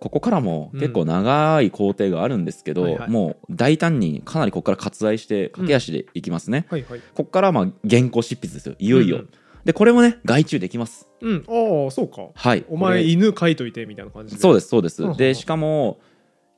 [0.00, 3.10] ここからも結構長い工程があるんですけど、はいはい。
[3.10, 7.00] もう大胆にかなりここから割愛して駆け足でいきますね、はいはい。
[7.00, 8.74] ここからまあ原稿執筆ですよ。
[8.78, 9.30] いよいよ、うんうん。
[9.64, 11.06] でこれもね外注できます。
[11.20, 11.44] うん。
[11.46, 12.28] ああそうか。
[12.34, 12.64] はい。
[12.68, 14.40] お前犬飼いといてみたいな感じで。
[14.40, 15.16] そうですそうです、うんうん。
[15.18, 16.00] でしかも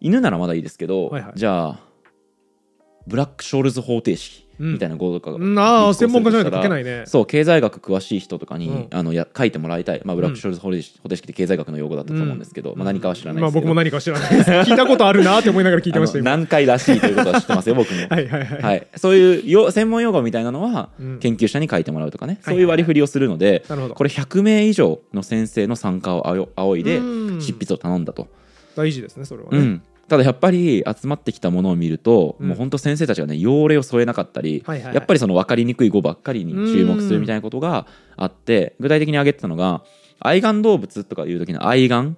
[0.00, 1.32] 犬ならまだいいですけど、はいはい。
[1.34, 1.80] じゃあ
[3.08, 5.58] ブラック・ショールズ方程式みたいな語とかがうん。
[5.58, 7.04] あ専門家じゃないと書けないね。
[7.06, 8.86] そう経済学詳しい人とかに、うん。
[8.90, 14.50] あのや書いてもらいたい、まあ、ブラック・ショールズ方程式って経済学の用語だったと思うんですけど、まあ、何かは知らないまあですけど、僕も何か知らないです。
[14.50, 18.00] 聞いたことあるなって思いながら聞いてました今あの難解らしいということは知ってますよ僕も。
[18.10, 21.18] はいはいはい、はい、そういうよ専門用語みたいなのはうん。
[21.18, 23.94] 研究者に書いてもらうとかね、はいそういう割り振りをするので、なるほど。
[23.94, 27.40] これ100名以上の先生の参加を仰いでうん。
[27.40, 28.28] 執筆を頼んだと、
[28.76, 29.82] 大事ですねそれはね、うん
[30.12, 32.48] ただやっぱり集まってきたものを見ると、うん。
[32.48, 34.94] もう本当先生たちがね要例を添えなかったり、はいはいはい。
[34.94, 39.82] やっぱりその分かりにくい語ばっかりに注目するみたいなことがあって具体的に挙げてたのが
[40.20, 42.16] 愛玩動物とかいう時の愛玩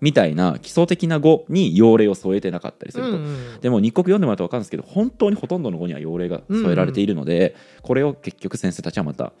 [0.00, 9.32] みたいな基礎的な語に要例を添えてなかったりすると、うんうんでも日国読んでもらうと分かるんですけど本当にほとんどの語には要例が添えられているので、これを結局先生たちはまた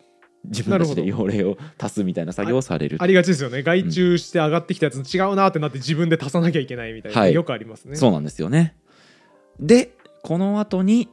[0.44, 3.62] 自分たちでなる要例を足すみたいな作業をされるありがちですよね。
[3.62, 7.34] 外注して上がってきたやつ違うなってなって自分で足さなきゃいけないみたいな、はい。
[7.34, 7.96] よくありますね。
[7.96, 8.76] そうなんですよね。
[9.58, 11.08] でこの後に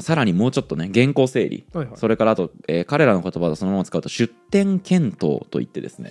[0.00, 1.66] さらにもうちょっとね原稿整理。
[1.72, 1.96] はいはい。
[1.96, 6.10] それからあと、えー彼らの言葉をそのまま使うと出典検討といってですね。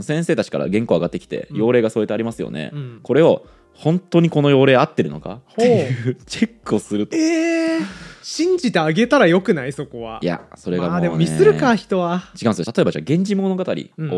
[0.00, 1.56] 先生たちから原稿上がってきてうん。
[1.58, 3.00] 要例が添えてありますよね、うん。
[3.02, 5.40] これを本当にこの要例合ってるのか？
[5.52, 7.16] っていうチェックをすると。
[7.16, 7.80] えー、
[8.22, 9.72] 信じてあげたらよくない？
[9.72, 10.18] そこは。
[10.22, 10.92] いやそれがもう、ね。
[10.92, 12.22] まあでもミスるか人は。
[12.40, 12.72] 違うんですよ。
[12.74, 13.64] 例えばじゃあ「源氏物語」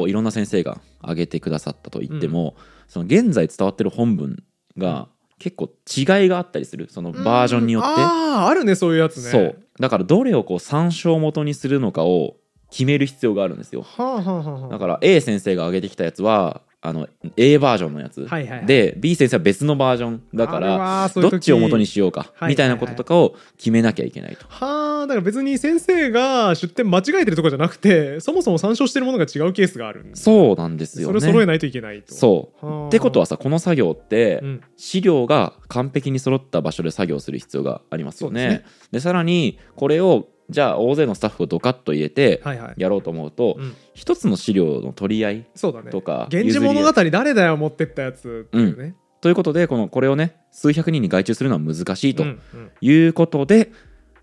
[0.01, 2.55] をいろんな先生が挙げてくださったと言っても、
[2.87, 4.43] その現在伝わってる本文
[4.77, 9.23] が結構違いがあったりするそのバージョンによって、あああるねそういうやつね。
[9.31, 9.59] そう。
[9.81, 12.37] だからどれをこう参照元にするのかを
[12.71, 13.83] 決める必要があるんですよ。
[13.83, 14.69] はあはあはあはあ。
[14.69, 18.67] だから A 先生が挙げてきたやつはあの A バージョンのやつ、はいはいはい。
[18.67, 24.47] で B 先生は別のバージョンだからどっちを元にしようか、みたいなこととかを決めなきゃいけないと。
[24.49, 30.05] はあだから別に先生が出典間違えてるとかじゃなくてそもそも参照してるものが違うケースがある。
[30.05, 31.21] んですそうなんですよね。
[31.21, 32.15] それを揃えないといけないと。
[32.15, 32.67] そう。
[32.67, 32.89] はあ。
[32.89, 34.61] ってことはさこの作業って、うん。
[34.77, 38.49] 資料が完璧に揃った場所で作業する必要がありますよね。
[38.49, 42.75] でですさらにこれをじゃあ大勢のスタッフをドカッと入れてはいはい。
[42.77, 43.75] やろうと思うと、うん。
[43.95, 45.91] 一つの資料の取り合いそうだね。
[45.91, 52.71] とか源氏物語誰だよ持ってったやつっていうね、ということでこのこれをね数百人に外注するのは難しいとうんうん。
[52.81, 53.71] いうことで、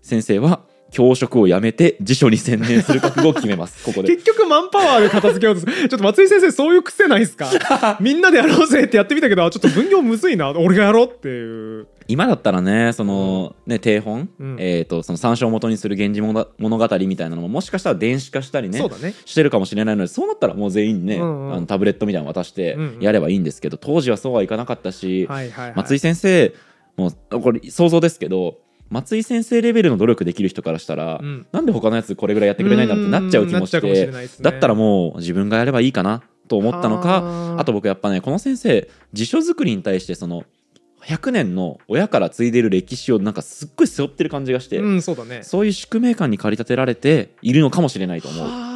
[0.02, 0.60] 先生は
[0.92, 3.82] 教職を辞めて辞書に専念する覚悟を決めます。
[3.86, 4.14] ここで。
[4.16, 5.72] 結局マンパワーで片付けようとする。
[5.74, 7.48] ちょっと松井先生そういう癖ないですか？
[8.00, 10.50] みんなでやろうぜってやってみたけどあちょっと分業むずいな。
[10.50, 14.56] 俺がやろうっていう今だったらねそのね定本、うん。
[14.58, 19.14] えー、とその参照を元にする「源氏物物語」みたいなのももしかしたら電子化したりねね。
[19.24, 21.54] してるかもしれないのでそうなったらもう全員にね、うんうん。
[21.54, 23.00] あのタブレットみたいなの渡してうんうん。
[23.00, 26.54] やればいいんですけど、当時はそうはいかなかったし、はいはい、はい、松井先生
[26.96, 31.46] もうこれ想像ですけど松井先生レベルの努力できる人からしたら、うん。
[31.52, 34.28] なんで他のやつこれぐらいやってくれないんだってなっちゃう気もしてね。
[34.40, 40.44] だったらもう自分がやればいいかなと思ったのかはああと僕やっぱねこの先生辞書作りに対してその
[41.06, 48.75] 100年の親から継いでる歴史をなんかすっごい背負ってる感じがして、うんそうだねそういう宿命感に駆り立てられているのかもしれないと思う。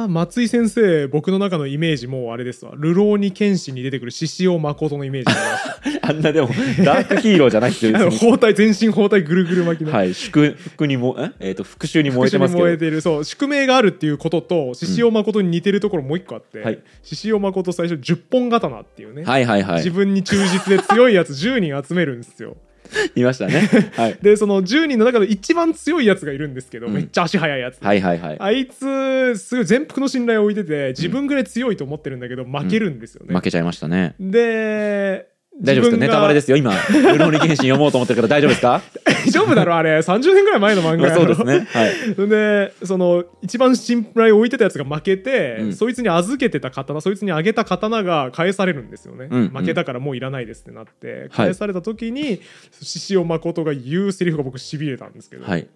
[0.00, 5.32] はあ松井先生僕の中のイメージもうあれですわ「流浪に剣士」に出てくる獅子王誠のイメージ
[6.02, 6.48] あんなでも
[6.84, 8.30] ダークヒーローじゃない人あの別に。
[8.30, 10.14] 包帯全身包帯ぐるぐる巻きの、はい。
[10.14, 11.30] 祝福にもえ？
[11.40, 12.64] えーと復讐に燃えてますけど。
[12.64, 16.78] 復讐に燃えてるそう宿命があるっていうことと獅子王誠に似てるところもう一個あって、はい。
[17.02, 19.76] 獅子王誠最初10本刀っていうね、はいはいはい。
[19.76, 22.56] 自分に忠実で強いやつ10人集めるんですよ
[23.14, 23.68] いましたね。
[23.94, 24.18] はい。
[24.22, 26.94] でその10人の中で一番強いやつがいるんですけど、うん。
[26.94, 28.36] めっちゃ足速いやつ、はいはいはい。
[28.38, 34.14] あいつすごい全幅の信頼を置いてて自分ぐらい強いと思ってるんだけど負けるんですよね、負けちゃいましたね。
[34.18, 35.29] で
[35.62, 35.96] 大丈夫ですか？
[35.98, 36.56] ネタバレですすよ。
[36.56, 38.80] 今「ルローニケンシン」読もうと思ってるから大丈夫ですか？
[39.26, 39.98] 大丈夫だろあれ。
[39.98, 41.20] 30年ぐらい前の漫画まあやろ。
[41.20, 41.66] そうですね。
[41.70, 42.28] はい。
[42.28, 45.72] でその一番信頼を置いてたやつが負けて、うん。
[45.72, 51.30] そいつに預けてた刀そいつにあげた刀が返されるんですよね、うん負けたからもういらないですってなってはい。
[51.48, 52.40] 返された時に
[52.80, 55.66] 獅子王誠が言うセリフが僕しびれたんですけど、はい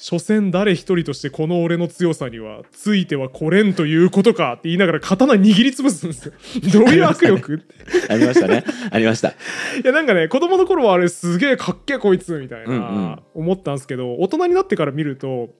[0.00, 6.32] 所詮誰一人としてこの俺の強さにはついてはこれんということかって言いながら刀握りつぶすんですよ。
[6.72, 7.54] どういう握力？
[7.56, 8.64] ってありましたね。
[8.90, 9.28] ありました
[9.76, 15.50] いやなんかね子供の頃はあれすげえかっけえこいつみたいな、思ったんですけど大人になってから見ると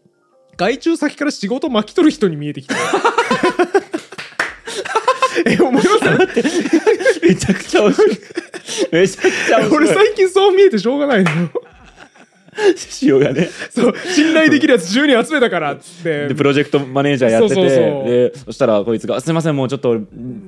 [0.57, 2.75] 外注先から仕事巻き取る人に見えてきて。
[5.47, 5.89] え思います
[7.23, 8.19] めちゃくちゃ面白い。
[8.93, 9.77] めちゃくちゃ面白い。
[9.77, 11.51] 俺最近そう見えてしょうがないのよ
[12.77, 13.49] 師匠がね。
[13.71, 16.29] そう信頼できるやつ10人集めたからっつって。
[16.29, 19.99] でプロジェクトマネージャーやっててでそしたらこいつが「すいませんもうちょっと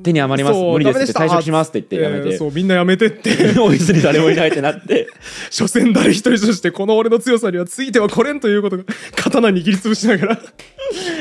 [0.03, 2.31] 手に余ります無理です」って退職しますって言ってやめて。
[2.31, 3.31] えーそうみんなやめてって。
[3.61, 5.07] オフィスに誰もいないってなって。
[5.51, 8.85] 所詮誰一人としてこの俺の強さにはついてはこれんということが
[9.17, 10.39] 刀握りつぶしながら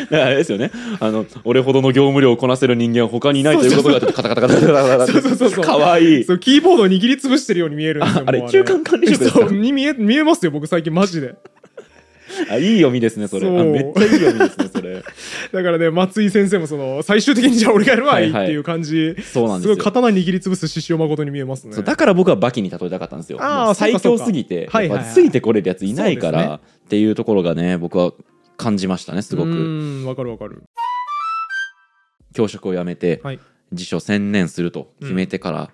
[0.09, 0.71] あれですよね。
[0.99, 11.35] あの俺ほどの業務量をこなせる人間は他にいないということがカタカタカタカタカタカタそうそうそうそうかわいいそうキーボードを握りつぶしてるように見えるんですよああれ中間管理職ですかそうに見え見えますよ僕最近マジで
[12.49, 15.03] あいい読みですねそれあめっちゃいい読みですねそれ
[15.51, 23.39] だからね松井先生もその最終的にじゃあ俺がやるわいいはいはいっていう感じ、そうなんですよごい刀握りつぶす獅子王誠に見えますねだから僕はバキに例えたかったんですよ
[23.75, 26.59] 最強すぎてはいはいついてこれるやついないからっ
[26.89, 28.13] ていうところがね僕は
[28.57, 30.63] 感じましたねすごうくわかるわかる。
[32.33, 33.39] 教職を辞めてはい。
[33.73, 35.71] 辞書専念すると決めてから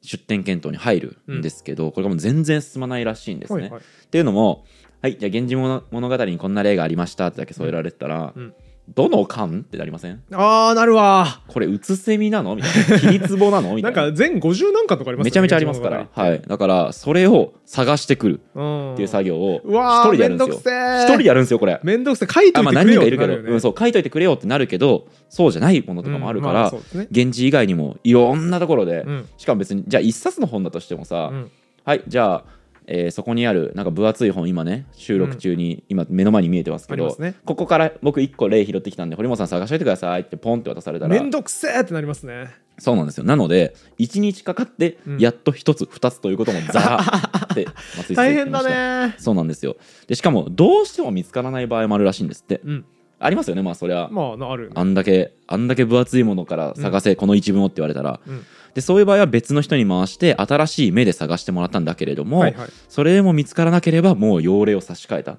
[0.00, 3.62] 出店検討に入るんですけど、これがもう全然進まないらしいんですね。
[3.62, 3.80] はいはい。
[3.80, 4.64] っていうのも
[5.02, 8.54] 「はいじゃあ源氏物物語にこんな例がありました」ってだけ添えられてたら「うん
[8.94, 10.22] どの巻?」ってなりません？
[10.32, 11.40] あーなるわ。
[11.46, 12.56] これうつせみなの？
[12.56, 12.98] みたいな。
[12.98, 13.74] 切りつぼなの？
[13.74, 13.96] みたな。
[13.96, 18.40] ないんか全50何巻とかありますよねめちゃめちゃありますから、はい、だからそれを探してくる。
[18.54, 18.92] うん。
[18.94, 20.56] っていう作業をうわー一人でやるんですよ。
[20.56, 21.80] 一人でやるんですよこれ。
[21.82, 23.74] めんどくせえ書いとあまあいてくれよ何人かいるけど、ねうん、そう。
[23.78, 29.28] 書いといてくれよってなるけどそうじゃないものとかもあるから、うんまそうですね源氏以外にもいろんなところで、うん。
[29.36, 31.50] しかも別にじゃあ一冊の本だとしてもさ、うん。
[31.84, 32.44] はいじゃあ、
[32.90, 37.34] えーそこにあるなんか分厚い本今ね収録中に今目の前に見えてますけど、ありますね。
[37.44, 42.50] ここから僕1個例拾ってきたんで堀本さん探しといてくださいってポンって渡されたらめんどくせえってなりますね。
[42.78, 43.24] そうなんですよ。
[43.24, 45.18] なので1日かかってうん。
[45.18, 49.76] やっと1つ2つということもザーって松井さん大変だねそうなんですよ。
[50.06, 52.60] でしかもどうしても見つからない場合もあるらしいんですって。
[52.64, 52.84] うん
[53.20, 54.08] ありますよねまあそりゃ。
[54.10, 58.20] まあなあるあんだけあんだけ分厚いものから探せ、この一文をって言われたら。
[58.26, 58.44] うん。
[58.74, 62.68] でそういう場合は別の人に回して新しい目で探してもらったんだけれども、はいはい。
[62.88, 65.38] それでも見つからなければもう用例を差し替えた、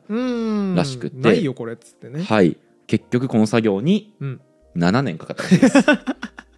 [0.75, 1.17] らしくて。
[1.17, 2.23] ないよこれっつってね。
[2.23, 2.57] はい。
[2.87, 4.41] 結局この作業にうん。
[4.75, 5.77] 7年かかったらしいです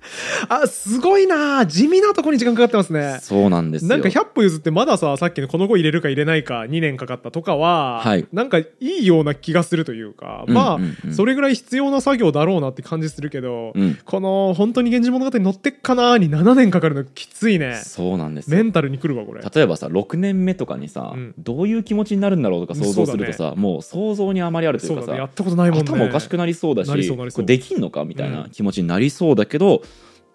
[0.49, 1.65] あすごいな。
[1.65, 3.19] 地味なとこに時間かかってますね。
[3.21, 3.89] そうなんですよ。
[3.89, 8.27] なんか100歩譲ってまだささっきのこの子入れるか入れないか2年かかったとかは、はい。
[8.31, 10.97] なんかいいような気がするというか、まあ、うんうん。
[11.05, 13.97] うんそれぐらい必要な作業だろうなって感じするけど、うん。
[14.05, 17.81] この本当に「源氏物語」に乗ってっかなに7年かかるのきついね。
[17.83, 18.57] そうなんですよ。
[18.57, 19.41] メンタルにくるわこれ。
[19.41, 21.33] 例えばさ6年目とかにさ、うん。
[21.37, 25.17] どういう気持ちになるんだろうとか想像するとさ、もう想像にあまりあるというかさね。
[25.17, 25.85] やったことないもんね。
[25.85, 26.91] 頭おかしくなりそうだし
[27.45, 29.81] できんのかみたいな気持ちになりそうだけど、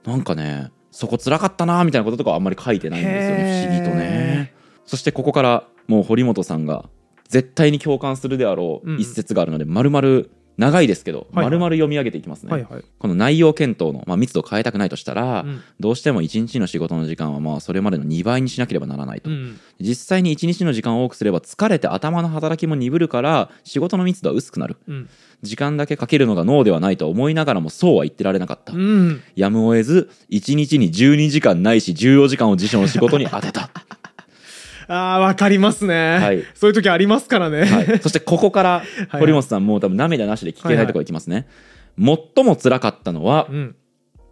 [0.07, 3.67] なんかねそこ辛かったなみたいなこととかはあんまり書いてないんですよね。
[3.69, 4.55] 不思議とね。
[4.87, 6.89] そしてここからもう堀本さんが
[7.29, 8.99] 絶対に共感するであろううん。
[8.99, 10.25] 一節があるので、丸々
[10.59, 15.63] 長いですけど、丸々読み上げていきますね、はいはい、この内容検討の、まあ、密度を変えたくないとしたら、うん。
[15.81, 19.59] どうしても1日の仕事の時間はまあそれまでの2倍にしなければならないと、うん。
[19.81, 24.77] 実際に1日の時間を多くすれば疲れて頭の働きも鈍るから仕事の密度は薄くなる。
[24.89, 25.09] うん。
[25.43, 33.71] 時間だけかけるのが脳ではないと思いながらもそうは言ってられなかった、うん、やむを得ず1日に12時間ないし14時間を辞書の仕事に当てた、
[34.89, 36.45] あーわかりますね、はい。
[36.55, 39.21] そういう時ありますからね、はい、そしてここから はい。
[39.21, 41.47] 堀本さんもう多分涙なしで聞けないところいきますね、
[41.99, 43.77] 最も辛かったのはうん。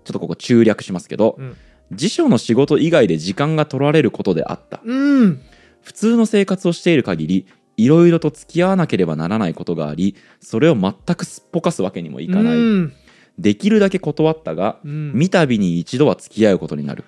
[0.05, 1.57] ちょっとここ中略しますけど、うん。
[1.93, 4.81] 辞書の仕事以外で時間が取られることであった。
[4.85, 5.41] うん。
[5.83, 12.93] 普通の生活をしている限りいろいろと付き合わなければならないことがありそれを全くすっぽかすわけにもいかない、うん。
[13.39, 15.13] できるだけ断ったが、うん。
[15.15, 17.05] 見たびに一度は付き合うことになる。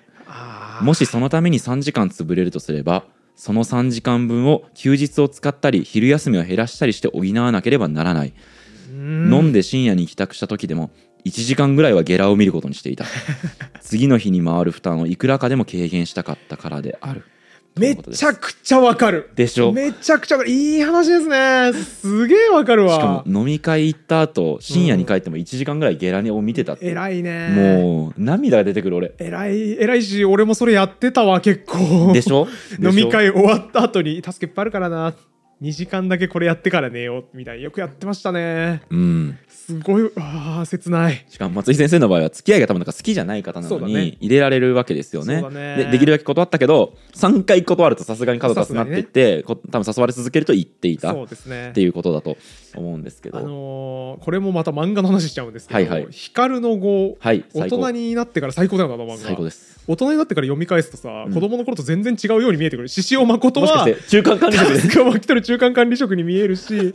[0.81, 3.03] もしそのために3時間潰れるとすれば
[3.37, 8.33] その3時間分を休日を使ったり昼休みを減らしたりして補わなければならない、
[8.89, 9.33] うん。
[9.33, 10.89] 飲んで深夜に帰宅した時でも
[11.23, 13.05] 1時間ぐらいはゲラを見ることにしていた。
[13.79, 17.23] 次の日に回る負担をいくらかでも軽減したかったからである
[17.77, 19.29] めちゃくちゃわかる。
[19.35, 19.71] でしょ。
[19.71, 21.73] めちゃくちゃいい話ですね。
[21.73, 22.95] すげえわかるわ。
[22.95, 27.49] しかも飲み会行った後深夜に帰っても1時間ぐらいゲラを見てたって、偉いね。
[27.49, 29.13] もう涙が出てくる俺。
[29.19, 32.11] 偉い偉いし俺もそれやってたわ結構。
[32.13, 32.47] でしょ？
[32.81, 35.13] 飲み会終わった後に助けいっぱいあるからな
[35.61, 38.83] 2時間だけこれやってから寝ようみたいなよくやってましたね。
[38.89, 39.37] うん。
[39.47, 41.25] すごいあー切ない。
[41.27, 45.41] しかも松井先生の場合は付き合いが多分なんか好きじゃない方なのに入れられるわけですよね。
[45.41, 45.75] そうだね。
[45.77, 51.11] でできるだけ断ったけど3回断るとさすがに角立つなって言って、こ多分誘われ続けると言っていた。
[51.11, 51.71] っそうですね。
[51.73, 52.37] ていうことだと
[52.79, 56.11] 思うんですけど、あのーこれもまた漫画の話しちゃうんですけど「はいはい。
[56.11, 59.77] 光の語」はい大人になってから最高だよなあの漫画最高です。
[59.87, 61.33] 大人になってから読み返すとさ、うん。
[61.33, 62.89] 子供の頃と全然違うように見えてくる。
[62.89, 66.91] 獅子王誠は中間管理職でタスクを巻き取る中間管理職に見えるし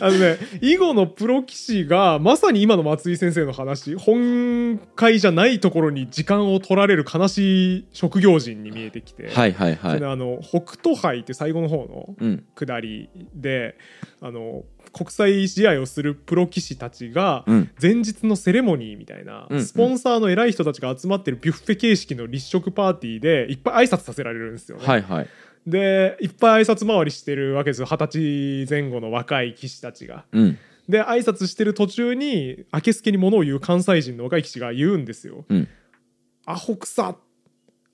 [0.00, 10.04] あのね囲碁のプロ棋士がまさに今の松井先生の話本会じゃないところに時間を取られる悲しい職業人に見えてきて、はいはいはい。
[10.04, 12.44] あの北斗杯って最後の方のうん。
[12.54, 13.76] 下りで
[14.20, 14.62] あの
[14.92, 24.86] 国際試合をするプロ棋士たちがうん前日のセレモニーみたいな、うんスポンサーの偉い人たちが集まってるビュッフェ形式の立食パーティーでいっぱい挨拶させられるんですよね。
[24.86, 25.28] はいはい
[25.66, 30.24] でいっぱい挨拶回りしてるわけですよ二十歳前後の若い棋士たちが。
[30.32, 35.44] うんで挨拶してる途中に明けすけに物を言う関西人の若い棋士が言うんですよ。
[35.48, 35.68] うん
[36.44, 37.16] アホくさ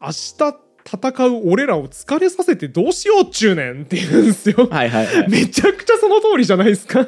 [0.00, 4.68] 明日戦う俺らを疲れさせてどうしようっちゅうねんって言うんですよ。
[4.70, 5.28] はいはいはい。
[5.28, 7.06] めちゃくちゃその通りじゃないですか。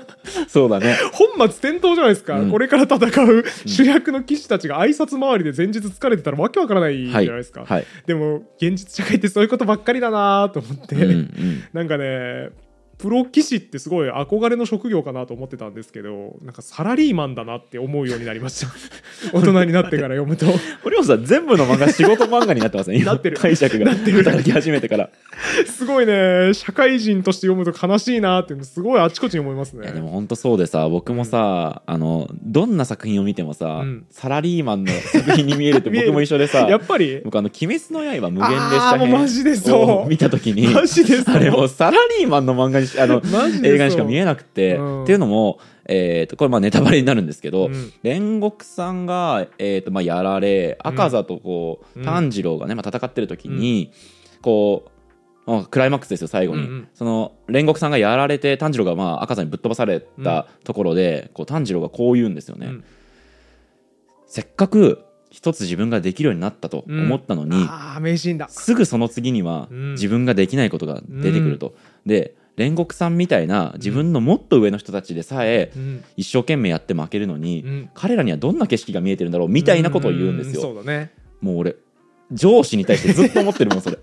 [0.48, 0.96] そうだね。
[1.12, 2.50] 本末転倒じゃないですか、うん。
[2.50, 7.86] これから戦う主役の騎士たちが挨拶回りで前日疲れてたらわけわからないじゃはないいですか、はい。
[8.06, 11.64] でも現実社会ってそういうことばっかりだなと思って、うんうん。
[11.72, 12.50] なんかね
[13.00, 18.70] プロ棋士ってすごい憧れの職業かなと思ってたんですけどなんかサラリーマンだなって思うようになりました。
[19.32, 20.46] 大人になってから読むと。
[20.82, 23.36] 堀本さん全部の漫画仕事漫画になってますね今なってる。
[23.38, 23.86] 解釈が。
[23.86, 24.18] なってる。
[24.22, 25.10] 働き始めてから。
[25.66, 26.52] すごいね。
[26.52, 29.84] 社会人として読むと悲しいなってすごいあちこちに思いますね。
[29.84, 34.04] いやでも本当そうでさ僕もさ、あのどんな作品を見てもさ、うん。
[34.10, 37.20] サラリーマンの作品に見えるって 僕も一緒でさやっぱり？
[37.24, 39.90] 僕あの「鬼滅の刃無限列あ車編ーもうマジで」そう。
[40.02, 43.22] を見た時に マジであれもうサラリーマンの漫画にしあの
[43.62, 45.02] 映画にしか見えなくて、うん。
[45.04, 47.92] っていうのも、えー、とこれまあネタバレになるんですけど、うん。
[48.02, 53.92] 煉獄さんが、えーとまあ、やられ赤座とこう、うん炭治郎がね、まあ、戦ってる時に、
[54.42, 54.84] こ
[55.46, 56.88] う、まあ、クライマックスですよ最後に、うんうん。
[56.94, 62.84] その煉獄さんがやられて炭治郎がまあ赤座にぶっ飛ばされたところで、こう炭治郎がこう言うんですよね、うん。
[64.26, 68.48] せっかく一つ自分ができるようになったと思ったのに、ああ名シーンだ。
[68.48, 69.92] すぐその次にはうん。
[69.92, 71.74] 自分ができないことが出てくると、
[72.06, 76.04] で煉獄さんみたいな自分のもっと上の人たちでさえうん。
[76.16, 77.90] 一生懸命やって負けるのに、うん。
[77.94, 81.12] 彼らにはどんな景色が見えてるんだろうみたいなことを言うんですよ、そうだね。
[81.40, 81.76] もう俺
[82.32, 83.98] 上司に対してずっと思ってるもんそれ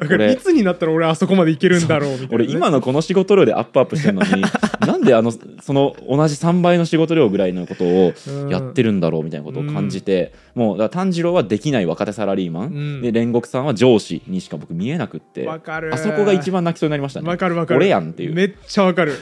[0.00, 4.42] だからいつになったら俺あそこまでいけるんだろうみたいなね、俺今のこの仕事量でアップアップしてるのに
[4.86, 8.12] なんであのその同じ3倍の仕事量ぐらいのことを
[8.50, 13.02] やってるんだろうみたいなことを感じて、もうだ炭治郎はできない若手サラリーマン、うん。
[13.02, 15.60] で煉獄さんは上司にしか僕見えなくってあ
[15.96, 17.28] そこが一番泣きそうになりましたね。
[17.28, 17.56] わかる。
[17.56, 18.34] わかる俺やんっていう。
[18.34, 19.14] めっちゃわかる。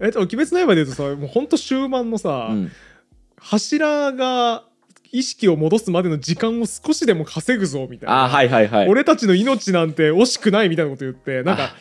[0.00, 2.70] えっと「鬼滅の刃」で言うとさもうほんと終盤のさ、うん。
[3.38, 4.64] 柱が
[5.12, 8.24] 意識を戻すまでの時間を少しでも稼ぐぞみたいな。
[8.24, 8.88] あはいはいはい。
[8.88, 11.74] 俺たちの命なんて惜しくないみたいなこと言ってなんかあ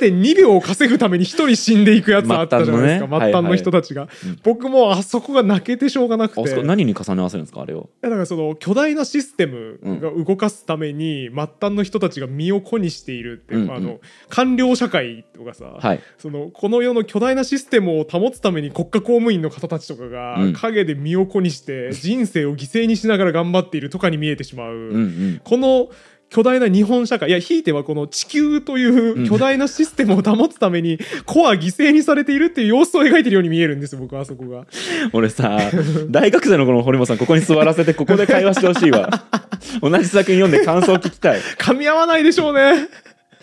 [0.00, 3.08] 0.2秒を稼ぐために一人死んでいくやつあったじゃないですか。
[3.08, 4.40] 末末端のね端の人たちが、うん。
[4.42, 6.62] 僕もあそこが泣けてしょうがなくて。
[6.62, 7.88] 何に重ね合わせるんですかあれを？
[8.00, 16.00] だからその巨大なシステムが動かすために末端の人たちが身を粉にしているっていう、うんうんあの官僚社会とかさ、はい。
[16.18, 20.52] そのこの世の巨大なシステムを保つために国家公務員の方たちとかがうん。
[20.52, 25.40] 陰で身を粉にして人生を犠牲にしながら頑張っているとかに見えてしまう、うんうん。
[25.42, 25.88] この
[26.30, 34.66] 巨大な日本社会いやひいてはこの地球という巨大なシステムを保つためにコア犠牲にされているっていう様子を描いてるように見えるんですよ僕はあそこが。
[35.12, 35.58] 俺さ
[36.10, 39.08] 大学生の頃の堀本さんここに座らせてここで会話してほしいわ。
[39.80, 41.40] 同じ作品読んで感想聞きたい。
[41.58, 42.88] 噛み合わないでしょうね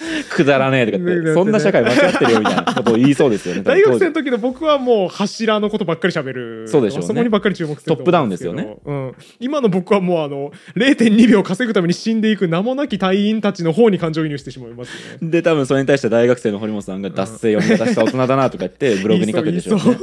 [0.30, 3.62] くだらねえとか言っねてそんな社会間違ってるよみたいなことを言いそうですよね。
[3.64, 7.08] 大学生の当時時の僕はもう柱のことばっかり喋るそうでしょうね。
[7.08, 8.78] そこにばっかり注目するトップダウンですよね。
[8.86, 14.92] うん、今の僕はもうあの0.2秒稼ぐために死んでいく名もなき隊員たちの方に感情移入してしまいます
[15.22, 15.30] ね。
[15.30, 19.78] で多分それに対して大学生の堀本さんが脱税読み方した大人だなとか言って ブログに書くでしょう。
[19.78, 19.98] ね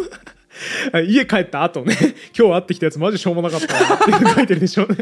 [1.06, 1.94] 家帰った後ね。
[2.36, 4.96] 今日会ってきたやつマジしょうもなかったなって書いてるでしょうね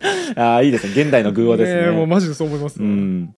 [0.36, 0.92] ああいいですね。
[1.02, 1.82] 現代の偶話ですね。
[1.82, 3.34] ねえもうマジでそう思います、うん。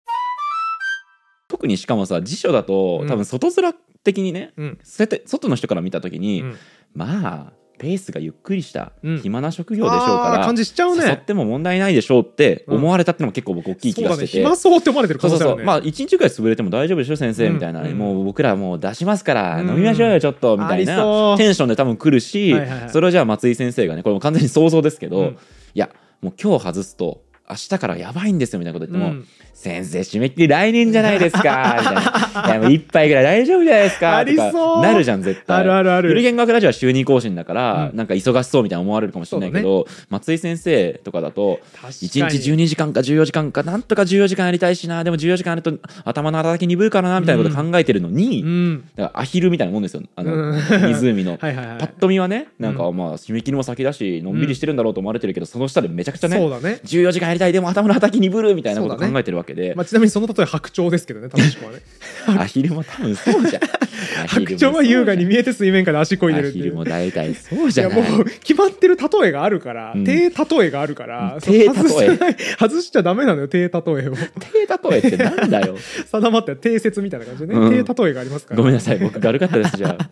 [1.47, 3.07] 特にしかもさ辞書だとうん。
[3.07, 4.79] 多分外面的にね、うん。
[4.83, 6.55] 外の人から見た時に、うん。
[6.93, 9.17] まあペースがゆっくりしたうん。
[9.17, 17.53] 暇な職業でしょうから、感じしちゃう誘っねても問題ないでしょうって思われたってのも結構僕大きい気がしてて、暇そうって思われてる可そうそうそう、まあ一日ぐらい潰れても大丈夫でしょ先生うん。
[17.55, 17.97] みたいな、うん。
[17.97, 19.69] もう僕らもう出しますからうん。
[19.69, 22.55] 飲みましょうよちょっとみたいなテンションで多分来るし、
[22.89, 25.27] それをじゃあ松井先生がねこれも完全に想像ですけど、うん。
[25.29, 25.89] いや
[26.21, 29.27] もう今日外すと明日からやばいんですよみたいなこと言っても、うん。
[29.53, 31.41] 先生締め切り来年じゃないですか
[31.79, 32.01] みたいな。
[32.01, 34.81] いやもう一杯ぐらい大丈夫じゃないですかありそう。
[34.81, 35.57] なるじゃん絶対。
[35.57, 36.09] あるあるある。
[36.09, 37.97] ゆる言語学ラジオは週2更新だから、うん。
[37.97, 41.93] なんか忙しそうみたいな思われるかもしれないけど、松井先生とかだと確かに。
[41.93, 45.73] 1日12時間か14時間かなんとか14時間やりたいしなでも14時間やると
[46.05, 48.83] 頭の働き鈍るからなみたいなこと考えてるのに、うん。
[48.95, 50.61] だからアヒルみたいなもんですよあの、うん。
[50.87, 51.37] 湖の。
[51.41, 51.77] はいはいはい。
[51.79, 56.79] パッと見はねなんかまあ締め切りも先だしのんびりしてるんだろうと思われてるけど、その下でめちゃくちゃねそうだね。
[56.85, 61.79] 14時間やりたいでも頭の働き鈍るみたいなこと考えてるわけで、まあ、ちなみにその例え白鳥ですけどね正しくはね
[62.39, 63.61] アヒルも多分 そうじゃん。
[64.27, 66.75] 白鳥は優雅に見えて水面下で足こいでるアヒルっていう。
[66.75, 67.99] も大体そういじゃない。
[67.99, 70.03] やもう決まってる例えがあるから、うん。
[70.03, 71.71] 低例えがあるから、低例え。
[72.59, 73.71] 外しちゃダメなのよ低例えを。
[73.71, 75.77] 低例えってなんだよ。
[76.11, 77.85] 定まって定説みたいな感じでね、うん。
[77.85, 78.57] 低例えがありますから。
[78.57, 78.97] ごめんなさい。
[78.97, 80.09] 僕悪かったですじゃあ。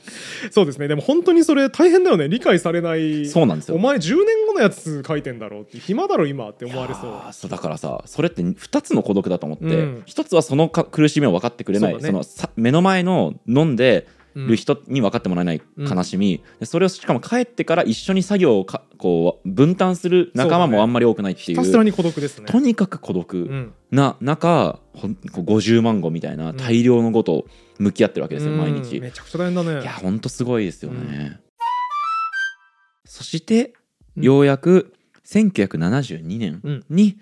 [0.51, 0.87] そうですね。
[0.87, 2.27] でも本当にそれ大変だよね。
[2.27, 3.25] 理解されない。
[3.27, 3.75] そうなんですよ。
[3.75, 7.33] お前10年後のやつ書いてんだろうって暇だろ今って思われそう。
[7.33, 10.03] そうだからさそれって2つの孤独だと思って、うん。
[10.05, 22.45] 一つはそのか苦しみを分かってくれないそ、そのさ目の前の飲んでうんる人に分かってもらえない悲しみ、でそれをしかも帰ってから一緒に作業をかこう分担する仲間もあんまり多くないっていうひたすらに孤独ですね。
[22.45, 23.73] とにかく孤う独ん。
[23.91, 27.45] な中、ほんこう50万語みたいな大量の語と
[27.79, 28.97] 向き合ってるわけですよ、毎日。
[28.97, 29.81] うんめちゃくちゃ大変だね。
[29.81, 30.99] いやほんとすごいですよね。
[30.99, 31.39] うん。
[33.05, 33.73] そして
[34.15, 34.23] うん。
[34.23, 34.93] ようやく
[35.25, 36.85] 1972年うん。
[36.89, 37.17] に、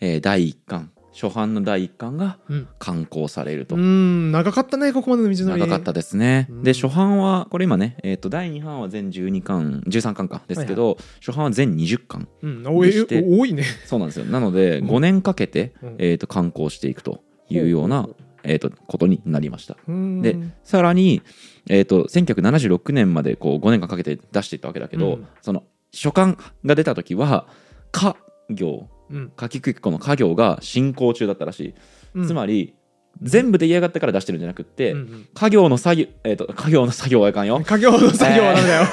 [0.00, 2.68] えー第1巻初版の第1巻がうん。
[2.78, 3.76] 刊行されると。
[3.76, 4.32] うん。
[4.32, 5.60] 長かったねここまでの道のり。
[5.60, 6.46] 長かったですね。
[6.50, 6.62] うん。
[6.62, 12.66] で初版はこれ今ね、えー、と第2版は全12巻13巻かですけど、初版は全20巻うん。
[12.66, 13.64] おいにして多いね。
[13.84, 14.24] そうなんですよ。
[14.24, 14.88] なのでうん。
[14.88, 15.96] 5年かけて、うん。
[15.98, 18.08] えー、と刊行していくというような、
[18.42, 19.76] えー、とことになりました。
[19.86, 20.22] うん。
[20.22, 21.20] でさらに、
[21.68, 25.26] えー、と1976年までこう5年間かけて出していったわけだけど、うん。
[25.42, 27.46] その書簡が出た時は
[27.92, 28.16] 家
[28.48, 29.32] 業うん。
[29.38, 31.74] 書きくこの家業が進行中だったらしい、
[32.14, 32.26] うん。
[32.26, 32.74] つまり
[33.22, 37.56] 全部出来上がってから出してるんじゃなくって、うん家業の作業えっ、と家業の作業はいかんよ。
[37.56, 38.86] うん家業の作業はダメだよ。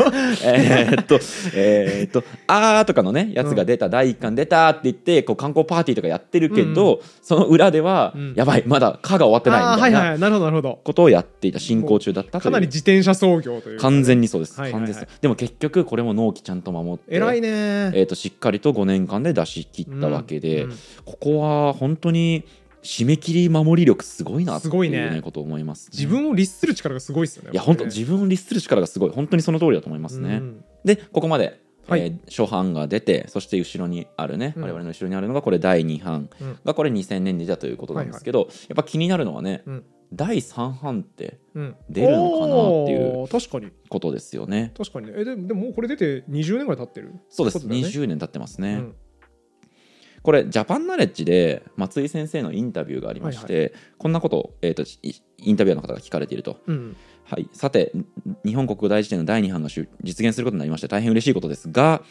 [0.43, 1.19] えーっと
[1.55, 8.33] えーっとあーとかのねやつが出た、第1巻出たって言ってこう観光パーティーとかやってるけど、その裏では、うん。
[8.35, 10.19] やばいまだ家が終わってないみたなはいいはい。
[10.19, 10.79] なるほどなるほど。
[10.83, 13.83] ことをやっていた進行中だったかなり自転車操業というか。
[13.83, 14.93] 完全にそうです、はいはいはい。
[14.93, 20.77] 完全でも結局これも納期ちゃんと守って偉いねえー、としっかりと5年間で出し切ったわけで、うんうん。
[21.05, 22.43] ここは本当に
[22.87, 25.19] 締め切り守り力すごいなってすごいね。
[25.21, 27.87] ことを思います、自分を律する力がすごいですよねいや本当ね。
[27.93, 29.09] 自分を律する力がすごい。
[29.09, 30.63] 本当にその通りだと思いますね、うん。
[30.85, 32.01] でここまで、はい。
[32.01, 34.63] えー初版が出てそして後ろにあるね、うん。
[34.63, 36.59] 我々の後ろにあるのがこれ第2版うん。
[36.63, 39.83] がこれ2000年に出たということなんですけど、やっぱ気になるのはね、うん。
[40.13, 41.75] 第3版ってうん。
[41.89, 43.71] 出るのかなっていう確かに。
[43.89, 44.71] ことですよね。
[44.77, 45.13] 確かにね。
[45.17, 48.95] えででももうこれ出て20年ぐらい経ってるそうです、ね20年経ってますね、うん
[50.27, 56.97] これジャパンナレッジで松井先生のインタビューがありまして、こんなことを、えー、といインタビュアーの方が聞かれていると、うん。
[57.23, 57.93] はい、さて
[58.45, 62.01] 日本国語大辞典の第2版が実現することになりまして大変嬉しいことですが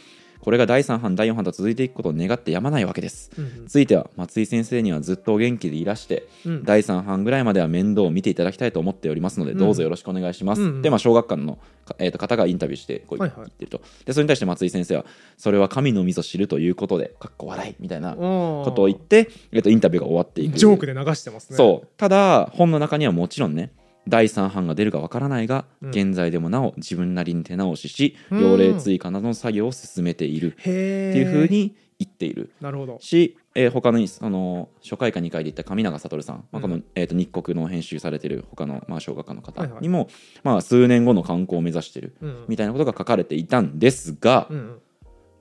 [0.40, 3.30] これが第3版第4版と続いていくことを願ってやまないわけです。
[3.38, 6.64] うんついては松井先生にはずっとお元気でいらしてうん。
[6.64, 9.58] 第3版ぐらいまでは面倒を見ていただきたいと思っておりますので、うん。
[9.58, 10.82] どうぞよろしくお願いします、うんうん。
[10.82, 13.48] で、まあ、小学館の、かえー、と方がインタビューしてこう言はいはい。
[13.48, 15.06] ってると、でそれに対して松井先生は
[15.36, 20.58] それは神のみぞ知るということでかっこ笑いみたいなこことを言って、えー、とインタビューが終わっていく。
[20.58, 21.56] ジョークで流してますね。
[21.56, 21.88] そう。
[21.96, 23.70] ただ本の中にはもちろんね
[24.08, 25.90] 第3版が出るかわからないが、うん。
[25.90, 28.40] 現在でもなお自分なりに手直ししうん。
[28.40, 30.56] 用例追加などの作業を進めている。
[30.60, 32.52] っていうふうに言っている。
[32.60, 32.98] なるほど。
[33.00, 36.62] し、えー他のその初回か2回で言った上永悟さん、まあ、うん。
[36.62, 39.82] この、えー、と日国の編集されてる他の、まあ、小学館の方はいはい。
[39.82, 40.08] にも、
[40.44, 44.78] まあ、数年後の観光を目指してるうんみたいなことが書かれていたんですが、うんうん。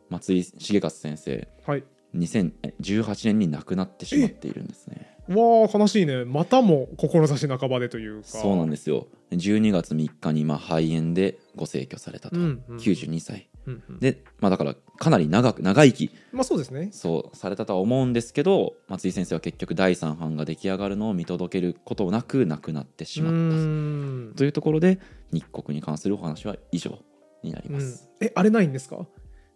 [0.10, 1.84] 松井重勝先生はい。
[2.16, 5.15] 2018年に亡くなってしまっているんですね。
[5.28, 6.26] わあ悲しいね。
[6.26, 8.28] またも志半ばでというか。
[8.28, 9.08] そうなんですよ。
[9.32, 12.78] 12月3日にまあ肺炎でご逝去されたと、うんうん。
[12.78, 13.50] 92歳。
[13.66, 14.00] うんうん。
[14.00, 16.12] で、まあ、だからかなり長く長生き。
[16.32, 16.90] まあそうですね。
[16.92, 24.38] そうされたとは思うんですけど松井先生は結局第3版が出来上がるのを見届けることなく亡くなってしまった。
[24.38, 25.00] というところで
[25.32, 27.00] 日国に関するお話は以上
[27.42, 27.76] になりうん。
[27.76, 29.08] ます、えあれないんですか？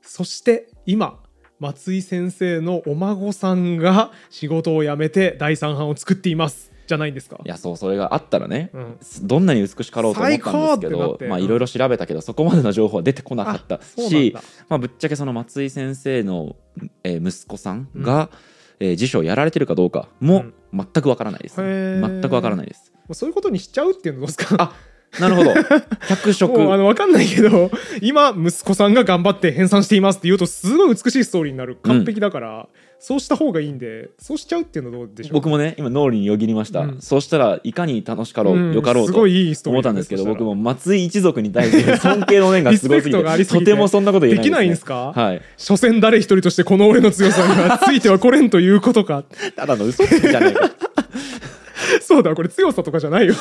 [0.02, 1.22] そして今
[1.60, 6.72] 松井先生のお孫さんが仕事を辞めて第三版を作っています。
[6.88, 7.40] じゃないんですか？
[7.46, 8.98] いやそうそれがあったらねうん。
[9.24, 16.56] どんなに美しかろうと思ったんですけ最高ってなどまあいろいろ調べたけどそこまでの情報は出てこなかったあそうなんしだまあ、ぶっちゃけその松井先生の、
[17.04, 18.30] えー息子さんが、
[18.80, 22.22] えー辞書をやられてるかどうかも全くわからないです、へー。
[22.22, 22.92] 全くわからないです。
[23.02, 24.56] もうそういうことにしちゃうっていうのどうですか？
[24.58, 24.74] あ
[25.20, 25.54] なるほど。
[26.08, 26.54] 脚色。
[26.60, 31.78] もうあの分かんないけど今息子さんが頑張って編纂していますって言うとすごい美しいストーリーになる。
[31.84, 32.68] 完璧だから、
[33.00, 35.34] そうした方がいいんでそうしちゃうっていうのはどうでしょう？
[35.36, 37.02] 僕もね今脳裏によぎりました、うん。
[37.02, 38.74] そうしたらいかに楽しかろう、うん。
[38.74, 40.40] よかろうと思ったんですけどそしたら。
[40.40, 43.66] 僕も松井一族に対して 尊敬の念がすごすぎリスペクトがありすぎて。
[43.66, 45.14] てとてもそんなこと言えないできないんですか？
[45.16, 45.42] か、はい。
[45.58, 49.24] 所詮誰一人としてこの俺の強さにはついてはこれんということか。
[49.56, 50.70] ただの嘘つきじゃないか
[52.02, 53.36] そうだこれ強さとかじゃないよ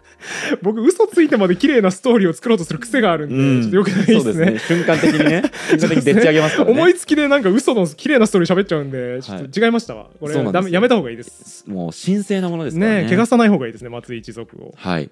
[0.62, 3.62] 僕嘘ついてまで綺麗なストーリーを作ろうとする癖があるんで、うん。
[3.62, 4.46] ちょっとよくないですね。
[4.46, 5.42] そう瞬間的にね。
[5.70, 6.72] 瞬間的にでっち上げますからね。
[6.76, 10.62] 思いつきでなんか嘘の綺麗なストーリー喋っちゃうんでちょっと違いましたわ、これそうなんですよ。
[10.62, 11.64] ダメやめた方がいいです。
[11.66, 13.02] もう神聖なものですからね。
[13.04, 14.74] ねえ汚さない方がいいですね松井一族を。
[14.76, 15.10] はい。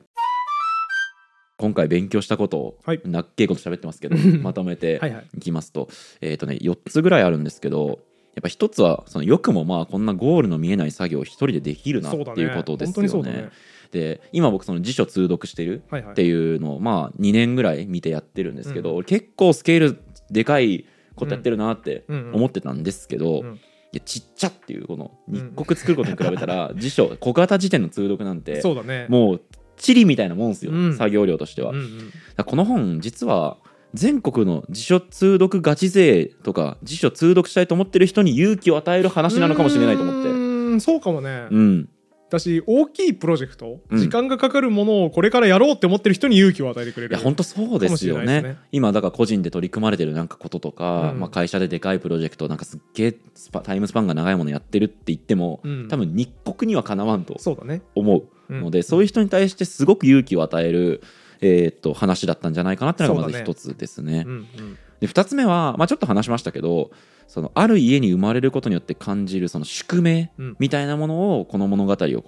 [1.56, 3.00] 今回勉強したことを、はい。
[3.04, 5.24] なっけいこと喋ってますけどまとめてはいはい。
[5.36, 5.88] いきますと,、
[6.20, 8.00] えーとね、4つぐらいあるんですけど
[8.34, 13.50] やっぱ一つはそのよくもまあこんなゴールの見えない作業を一人でできるなっていうことですよね。
[13.92, 15.82] で今僕その辞書通読してる。
[15.88, 16.12] はいはい。
[16.12, 23.54] っていうのをまあ2年ぐらい見てやってるんですけど、俺結構スケールでかいことやってるなって思ってたんですけど、うん。
[23.54, 29.06] いやちっちゃっていうこの日国作ることに比べたら 辞書小型辞典の通読なんてそうだね。
[29.08, 29.40] もう
[29.76, 30.96] 地理みたいなもんですよ、うん。
[30.96, 31.70] 作業量としては。
[31.70, 32.12] うんうん。
[32.44, 33.58] この本実は
[33.94, 40.30] 全国の辞書通読ガチ勢とか辞書通読したいと思ってる人に勇気を与える話なのかもしれないと思って。
[40.30, 41.88] うーんそうかもね、うん。
[42.30, 47.14] だし大きいプロジェクト、うん時間がかかるものをこれからやろうって思ってる人に勇気を与えてくれる。
[47.14, 48.24] いや本当そうですよね。
[48.24, 48.58] かもしれないですね。
[48.72, 51.20] 今だから個人で取り組まれてるなんかこととか、うん。
[51.20, 55.88] まあ、会社ででかいプロジェクトなんかすっげえスパタイムスパンが長いものやってるって言っても、うん。
[55.88, 57.82] 多分日国にはかなわんとそうだね。
[57.94, 61.02] 思うので、そういう人に対してすごく勇気を与える、
[61.46, 64.24] えーっと話だったんじゃないかなっていうのがまず一つですね。
[64.26, 64.78] うんうん。
[65.00, 66.90] で2つ目は、まあ、ちょっと話しましたけど
[67.26, 70.56] そのある家に生まれることによって感じるその宿命うん。
[70.58, 72.24] みたいなものをこの物語を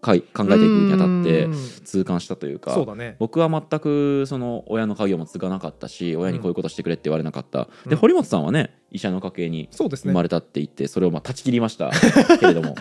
[0.00, 1.54] 考えていくにあたってうん。
[1.84, 3.16] 痛感したというかね。
[3.18, 7.90] 僕は全くその親の家業も継がなかったし親にこういうことしてくれって言われなかった、うん。
[7.90, 11.90] で堀本さんはね医者の家系に生まれたって言ってそれをまあ断ち切りました。
[12.38, 12.74] けれども。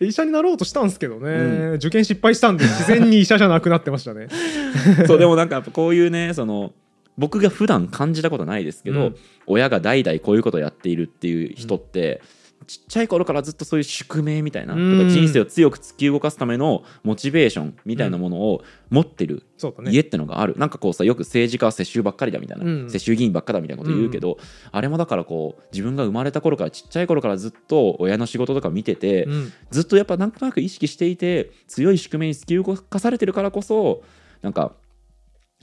[0.00, 4.28] 医者になろうとしたんですけどね、う受験失敗したんで自然に医者じゃなくなってましたね。
[5.06, 6.72] そうでもなんかこういうねその
[7.18, 9.16] 僕が普段感じたことないですけど、うん。
[9.46, 12.20] 親が代々こういうことをやっているっていう人って、
[12.66, 14.98] ちっちゃい頃からずっとそういう宿命みたいな、うん。
[14.98, 19.44] とか人生を強く突き動かすためのモチベーションみたいなものを持ってる
[19.88, 22.90] 家ってのがある、なんかこうさよく政治家は世襲ばっかりだみたいな、うん。
[22.90, 24.38] 世襲議員ばっかだみたいなこと言うけど、
[24.72, 29.52] あれもだからこう自分が生まれた頃からちっちゃい頃からずっと親の仕事とか見てて、うん。
[29.70, 34.02] ずっとやっぱなんとなく意識していて強い宿命に突き動かされてるからこそ
[34.42, 34.72] なんか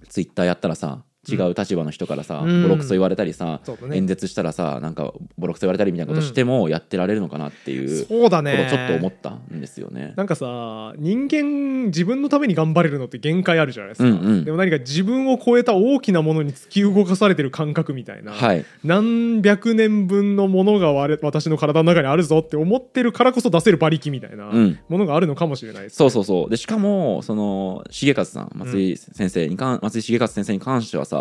[0.10, 2.64] ツイッターやったらさ違う立場の人からさ、うん。
[2.64, 3.98] ボロクソ言われたりさ、ね。
[3.98, 8.68] 演説したらさなんかボロクソ言われたりみたいなことしてもやってられるのかなっていうこそうだね。
[8.70, 10.14] ちょっと思ったんですよね。
[10.16, 14.46] なんかさ人間自分のために頑張れるのって限界あるじゃないですか、うんうん。
[14.46, 24.80] でも何か自分を超えた大きなものに突き動かされてる感覚みたいな、はい、何百年分のものが私の体の中にあるぞって思ってるからこそ出せる馬力みたいなうん。
[24.90, 26.50] ものがあるのかもしれないです、そうそうそう。
[26.50, 31.13] でしかもその重勝さん松井先生にかん、松井重勝先生に関してはさ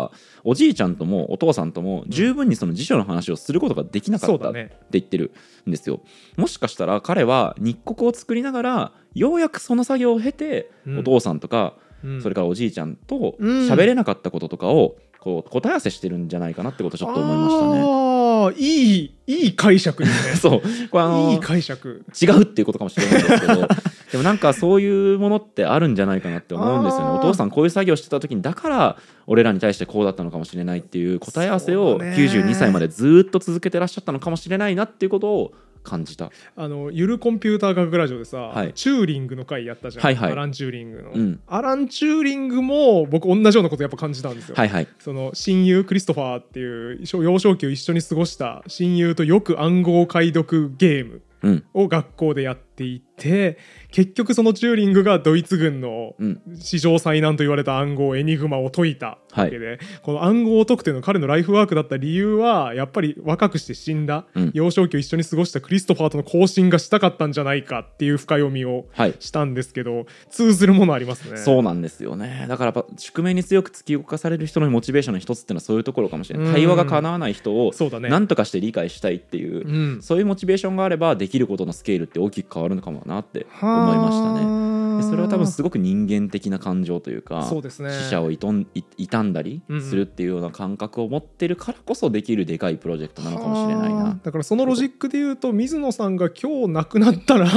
[0.43, 5.31] おじいちゃんともお父さんとも十分にその辞書の話をすることができなかったって言ってる
[5.67, 6.01] んですよ。
[6.37, 10.99] もしかしたら彼は日国を作りながらようやくその作業を経て、うん。
[10.99, 12.21] お父さんとか、うん。
[12.21, 13.67] それからおじいちゃんとうん。
[13.67, 17.79] 喋れなかったこととかをこう答え合わせしてるんじゃないかなってことをちょっと思いましたね。
[17.81, 20.35] ああいいいい解釈ですね。
[20.35, 20.61] そう。
[20.89, 22.03] これあのいい解釈。
[22.21, 23.65] 違うっていうことかもしれないですけど。
[24.11, 27.19] でもなんかそういうものってあるんじゃないかなって思うんですよね。
[27.19, 32.17] お父さんこういう作業してた時にだから俺らに対してこうだったのかもしれないっていう答え合わせをそうだね。
[32.17, 35.53] 92歳までずっと続けてらっしゃったのかもしれないなっていうことを
[35.83, 36.31] 感じた。
[36.55, 38.73] あのゆるコンピューター学ラジオでさ、はい。
[38.73, 40.31] チューリングの回やったじゃん、はいはい。
[40.31, 41.39] アラン・チューリングの、うん。
[41.47, 44.87] アラン・チューリングも僕同じようなことやっぱ感じたんですよ、はいはい。
[44.99, 51.63] その親友クリストファーっていう幼少期を一緒に過ごした親友とよく暗号解読ゲームうん。
[51.73, 53.57] を学校でやっていて
[53.91, 56.41] 結局そのチューリングがドイツ軍のうん。
[56.55, 64.51] 史上最難と言われた暗号エニグマを解いたわけで、この暗号を解くというのは彼のライフワークだった理由はやっぱり若くして死んだ、うん。
[64.53, 69.15] 幼少期を一緒に過ごしたクリストファーとの交信がしたかったんじゃないかっていう深読みをはい。
[69.19, 71.37] したんですけど通ずるものありますね。
[71.37, 72.45] そうなんですよね。
[72.47, 76.47] だからやっぱ宿命に強く突き動かされる人のモチベーションの一つっていうのはそういうところかもしれない。
[76.47, 80.01] うん対話が叶わない人を何とかして理解したいっていううん。
[80.01, 84.73] そういうモチベーションがあればできることのスケールって大きく変わるのかもなって思いましたね。
[84.97, 87.91] でそれは多分すごく人間的な感情というかそうですね。
[87.91, 94.03] 死者をいとんい傷んだりするっていうような感覚を持ってるからこそできるでかいプロジェクトなのかもしれないはあ。
[94.05, 94.19] な。
[94.23, 97.47] だからそのロジックで言うと水野さんが今日亡くなったら、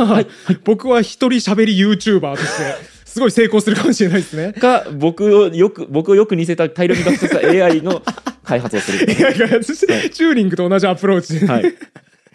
[0.64, 4.52] 僕は一人喋り YouTuber として すごい成功するかもしれないですね。
[4.52, 8.02] か僕をよく僕をよく似せた大量に学習した AI の
[8.44, 9.10] 開発をする。
[9.12, 11.40] いやいや、そしてチューリングと同じアプローチ。
[11.40, 11.74] で、はい。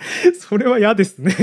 [0.40, 1.36] それは嫌ですね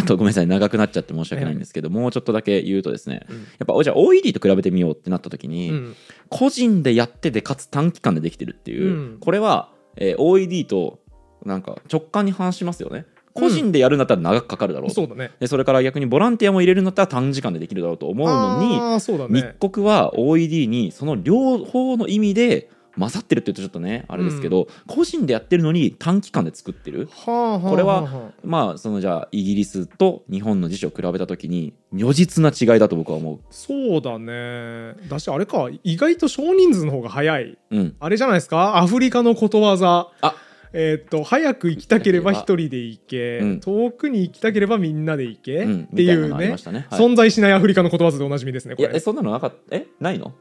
[0.00, 3.36] あとごめんなさい長くなっちゃって申し訳ないんですけど、もうちょっとだけ言うとですねうん。
[3.36, 5.96] やっぱじゃあ OED と比べてみようってなった時に、うん。
[6.28, 9.18] 個人でやっててかつ短期間でできてるっていう、うん。
[9.20, 11.00] これは、えー OED と
[11.44, 13.06] なんか直感に反しますよね。
[13.32, 15.30] 個人でやるんだったら長くかかるだろうと、そうだね。
[15.38, 27.08] でそれから逆にボランティアも入れるんだったら短時間でできるだろうと思うのにああそうだ密ね告は OED にその両方の意味で勝ってるって言うとちょっとねあれですけど、個人でやってるのに短期間で作ってる。
[27.10, 34.94] はあはあこれははあまあそのじゃあイギリスと日本の辞書を比べた時に如実な違いだと僕は思そうだね。
[35.08, 37.58] だしあれか意外と少人数の方が早い。
[37.70, 37.96] うん。
[38.00, 38.78] あれじゃないですか？
[38.78, 40.08] アフリカのことわざ。
[40.20, 40.34] あ。
[40.72, 43.60] えーっと早く行きたければ一人で行け、うん。
[43.60, 45.88] 遠くに行きたければみんなで行け、うん。
[45.92, 46.46] っていうね。
[46.46, 46.50] ね。
[46.52, 47.00] はい。
[47.00, 48.88] 存在しないアフリカのことわざでおなじみですねこれ。
[48.88, 49.76] いやえそんなのなかった？
[49.76, 49.86] え？
[49.98, 50.32] ないの？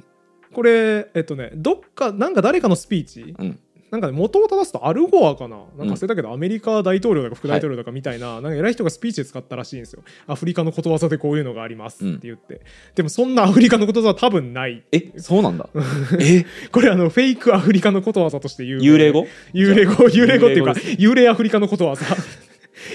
[0.53, 3.59] これえっとねどっかなんか誰かのスピーチうん。
[3.91, 5.57] なんかね元を正すとアルゴアかな。
[5.57, 10.03] なんうんか忘れたけど、アメリカ大統領だか副大統領だかみたいな,、なんか偉い人がスピーチで使ったらしいんですよ。
[10.27, 12.61] アフリカのことわざでこういうのがありますって言って、
[12.93, 14.83] でもそんなアフリカのことわざは多分ない。
[14.91, 15.67] えそうなんだ。
[16.21, 16.45] え？
[16.71, 18.79] これあのフェイクアフリカのことわざとして言う。
[18.81, 19.25] 幽霊語？
[19.55, 19.93] 幽霊語。
[19.93, 22.05] 幽霊語っていうか幽霊アフリカのことわざ。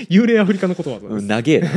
[0.08, 1.68] 幽霊アフリカのことわざです、うん長えな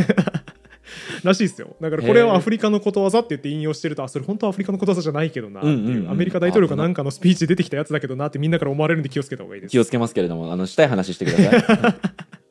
[1.24, 1.76] らしいですよ。
[1.82, 9.72] だからこれをアフリカのことわざって言って引用してるとあそれ本当はアフリカのことわざじゃないけどなっていう,、アメリカ大統領かなんかのスピーチで出てきたやつだけどなってみんなから思われるんで気をつけた方がいいです。
[9.72, 11.96] 気をつけますけれどもあのしたい話してください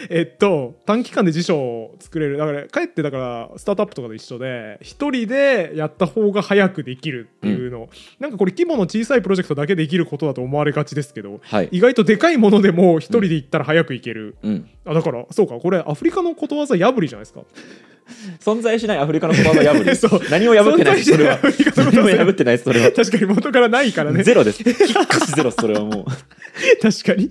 [0.10, 2.36] えっと短期間で辞書を作れる。
[2.36, 7.88] だからかえってだからスタートアップとかと一緒で一人でやった方が早くできるっていうの、
[8.20, 11.68] なんかこれ規模の小さいプロジェクトだけできることだと思われがちですけどはい。
[11.72, 14.68] 意外とでかいものでも一人で行ったら早く行ける、うん。
[14.84, 17.42] あだからそうかこれアフリカのことわざ破りじゃないですか
[18.40, 19.94] 存在しないアフリカの言葉破り。
[19.96, 20.20] そう。
[20.30, 22.92] 何を破ってない存在しそれはアフリカの 何もことわざ破ってないですそれは。
[22.92, 24.22] 確かに元からないからね。
[24.22, 24.64] ゼロです。
[24.64, 26.04] きっかしゼロですそれはもう。
[26.82, 27.30] 確かに。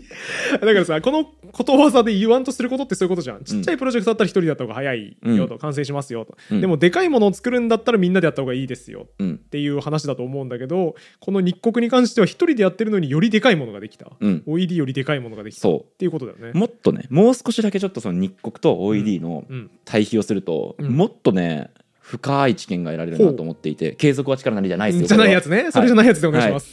[0.54, 3.44] だからさこのことわざで言わんとすることってそういうことじゃん。
[3.44, 6.62] ちっちゃいプロジェクトだったら一人だった方が早いよと、完成しますよと、うん。
[6.62, 9.34] でもでかいものを作るんだったらみんなでやった方がいいですようん。
[9.36, 14.44] っていう話だと思うんだけどこの日国に関しては一人でやってるのによりでかいものができた、うん。
[14.48, 15.60] OED よりでかいものができた。
[15.60, 16.52] っそていうことだよね。
[16.54, 19.72] うもっとねもう少しだけちょっとその日国と OED のうん。
[19.88, 20.92] 対比をすると、うん。
[20.92, 25.72] もっとね深い知見が得られるなと思っていて継続は力なりじゃないですよじゃないやつね。
[25.72, 26.70] それじゃないやつでお願いします、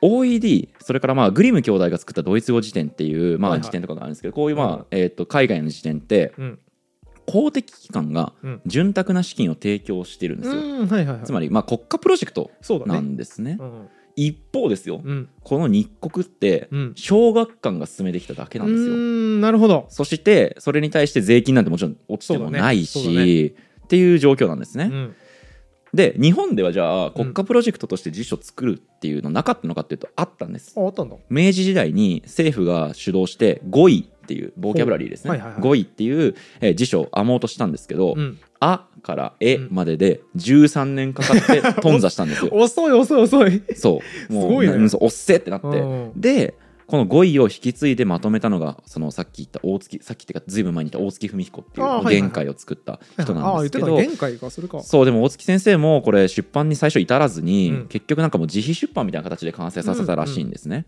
[0.00, 3.60] OED それからまあグリム兄弟が作ったドイツ語辞典っていうまはいはい。
[3.60, 6.58] あ辞典とかがあるんですけどこういうまはいあえーと海外の辞典ってうん。
[7.24, 8.60] 公的機関がうん。
[8.66, 10.60] 潤沢な資金を提供してるんですよ。
[10.60, 10.88] うん。
[10.88, 11.24] はいはいはい。
[11.24, 12.50] つまりまあ国家プロジェクト
[12.86, 13.56] なんですね。
[13.60, 15.00] うん一方ですよ。
[15.02, 15.28] うん。
[15.42, 16.92] この日国ってうん。
[16.96, 18.94] 小学館が進めてきただけなんですよ。
[19.40, 19.86] なるほど。
[19.88, 23.14] そしてそれに対して税金なんてもちろん落ちてもないそうだね。
[23.14, 24.90] そうだしっていう状況なんですね。
[24.92, 25.16] うん。
[25.94, 30.52] で日本ではじゃあ国家プロジェクトとして辞書作るっていうのなかったのかっていうとあったん。
[30.52, 30.74] です
[31.28, 35.60] 明治時代に政府が主導して語彙っていうボキャブラリーですね、はいはいはい。
[35.60, 38.38] 語彙っていう、えー辞書を編もうとしたんですけど「うん。
[38.60, 42.50] あ」から「え」までで13年かかって 頓挫したんですよ。
[42.52, 43.62] 遅い遅い遅い。
[43.74, 44.00] そ
[44.30, 44.32] う。
[44.32, 45.66] もうすごいねおっせってなって。
[45.66, 46.12] うん。
[46.16, 46.54] で
[46.86, 54.10] この語彙を引き継いでまとめたのがそのさっき言った大月さっきっていうかずいぶん前に言った大月文彦っていう限界を作った人あなんですけどあ言ってた。
[54.10, 54.82] 限界かそれか。
[54.82, 57.86] そうでも大月先生もこれ出版に最初至らずに、うん。
[57.86, 60.86] 結局なんかもう自費出版みたいな形で完成させたらしいんですね。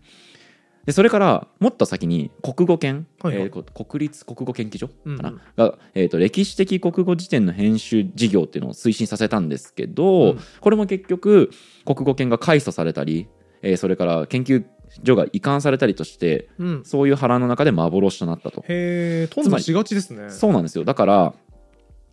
[0.85, 3.45] でそれからもっと先に国語研、はいはい。
[3.45, 10.39] えーこ国立国語研究所かな、うんが、えーと歴史的国語辞典の編集事業っていうのを推進させたんですけど、うん。
[10.61, 11.49] これも結局
[11.85, 13.27] 国語研が改組されたり、
[13.61, 14.63] えーそれから研究
[15.03, 16.83] 所が移管されたりとしてうん。
[16.85, 18.61] そういう波乱の中で幻となったと。
[18.61, 20.29] へえ頓挫しがちですね。
[20.29, 20.83] そうなんですよ。
[20.83, 21.33] だから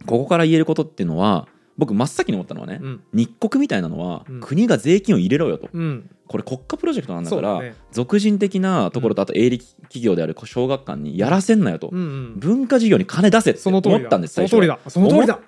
[0.07, 1.47] ここから言えることっていうのは
[1.79, 3.03] 僕真っ先に思ったのはね、うん。
[3.12, 4.41] 日国みたいなのは、うん。
[4.41, 5.68] 国が税金を入れろよと。
[5.73, 7.74] うんこれ国家プロジェクトなんだからね。
[7.93, 11.99] 俗人的なところとあと営利企業である小学館にやらせんなよと、うん。
[11.99, 14.78] うん文化事業に金出せって思ったんですその通りだ。
[14.89, 15.39] その通りだ。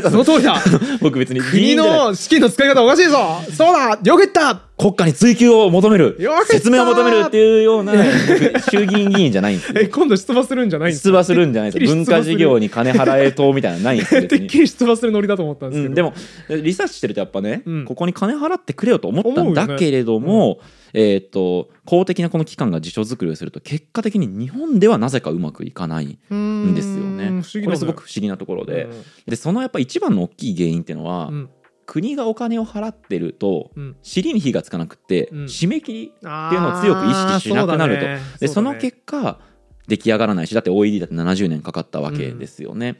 [0.00, 0.56] だその通りだ。
[1.00, 3.18] 僕別に議国の資金の使い方おかしいぞ。
[3.52, 3.98] そうだ。
[4.02, 4.72] よく言った。
[4.78, 6.18] 国家に追及を求める。
[6.46, 9.74] 説明を求めるっていうような僕衆議院議員じゃないんですよ。
[9.80, 16.14] え今度出馬するんじゃないんです出馬するんじゃないです文化事業に金払え党みたいなのないんですてっにきり出馬するノリだと思ったんですけど、うん、でも
[16.62, 17.84] リサーチしてるとやっぱね、うん。
[17.84, 20.21] ここに金払ってくれよと思ったんだけれども、
[20.94, 27.30] えーっと公的なこの機関が辞書作りをすると結果的に日本ではなぜかうまくいかないんですよね。
[27.30, 27.42] ね。
[27.64, 28.88] これすごく不思議なところで,、
[29.26, 31.50] でそのやっぱ一番の大きい原因っていうのは、うん。
[31.84, 33.96] 国がお金を払ってるとうん。
[34.02, 35.44] 尻に火がつかなくて、うん。
[35.44, 38.38] 締め切りってっていうのを強く意識しなくなると。
[38.38, 39.40] でその結果
[39.88, 42.96] 出来上がらないしだって OED だって70年かかったわけですよね。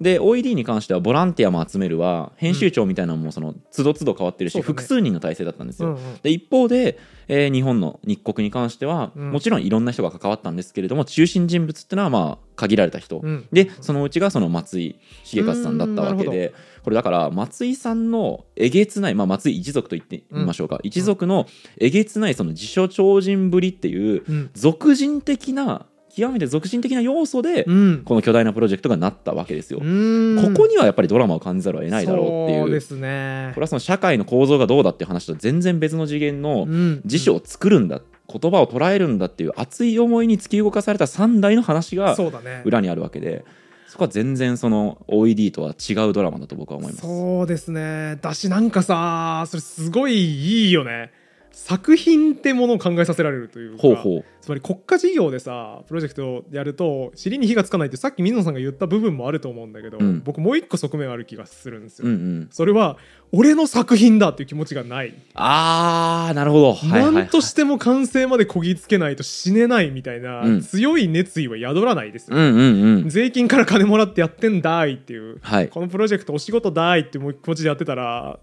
[0.00, 2.32] で OED に関してはボランティアも集めるわ。
[2.36, 6.16] 編集長みたいなのもその都度都度変わってるし、複数人の体制だったんですよ、うんうん。
[6.22, 9.32] で一方で、えー日本の日国に関しては、うん。
[9.32, 13.46] もちろんいろんな人が関わったんですけれども中心人物ってのはまあ限られた人、うん。
[13.52, 21.46] でそのうちがその松井重勝さんだったわけでこれだから松井さんのえげつない、まあ、松井一族と言ってみましょうか、一族の
[21.78, 24.50] えげつないその自所超人ぶりっていううん。
[24.54, 25.86] 俗人的な
[26.18, 28.02] 極めて俗人的な要素で、うん。
[28.04, 29.80] この巨大なプロジェクトがなったわけですよ。
[29.80, 30.54] うん。
[30.54, 32.60] ここにはやっぱりドラマを感じざるを得ないだろうっていう。
[32.62, 33.52] そうですね。
[33.54, 37.00] これはその社会の構造がどうだっていう話と全然別の次元のうん。
[37.06, 38.00] 辞書を作るんだ
[38.30, 42.16] 言葉を捉えるんだっていう熱い思いに突き動かされた3代の話が
[42.64, 43.44] 裏にあるわけで
[43.86, 47.06] そこは全然その OED とは違うドラマだと僕は思います。
[47.06, 48.18] そうですね。
[48.20, 51.10] だしなんかさそれすごいいいよね
[51.50, 54.24] 作品ってものを考えさせられるというかほうほう。
[54.40, 60.22] つまり国家事業でさプロジェクトをやると尻に火がつかないってさっき水野さんが言った部分もあると思うんだけど、うん。
[60.24, 62.96] 僕もう一個側面ある気がするんですよ、うんうん、それは
[63.32, 67.12] 俺の作品だっていう気持ちがない、あーなるほど、はいはいはい。
[67.12, 70.60] 何としても完成までこぎつけないと死ねないみたいな、うん。
[70.62, 72.58] 強い熱意は宿らないですよ、うんうん
[73.02, 73.08] うん。
[73.10, 75.68] 税金から金もらってやってんだいっていうはい。
[75.68, 78.38] このプロジェクトお仕事だいっていう気持ちでやってたら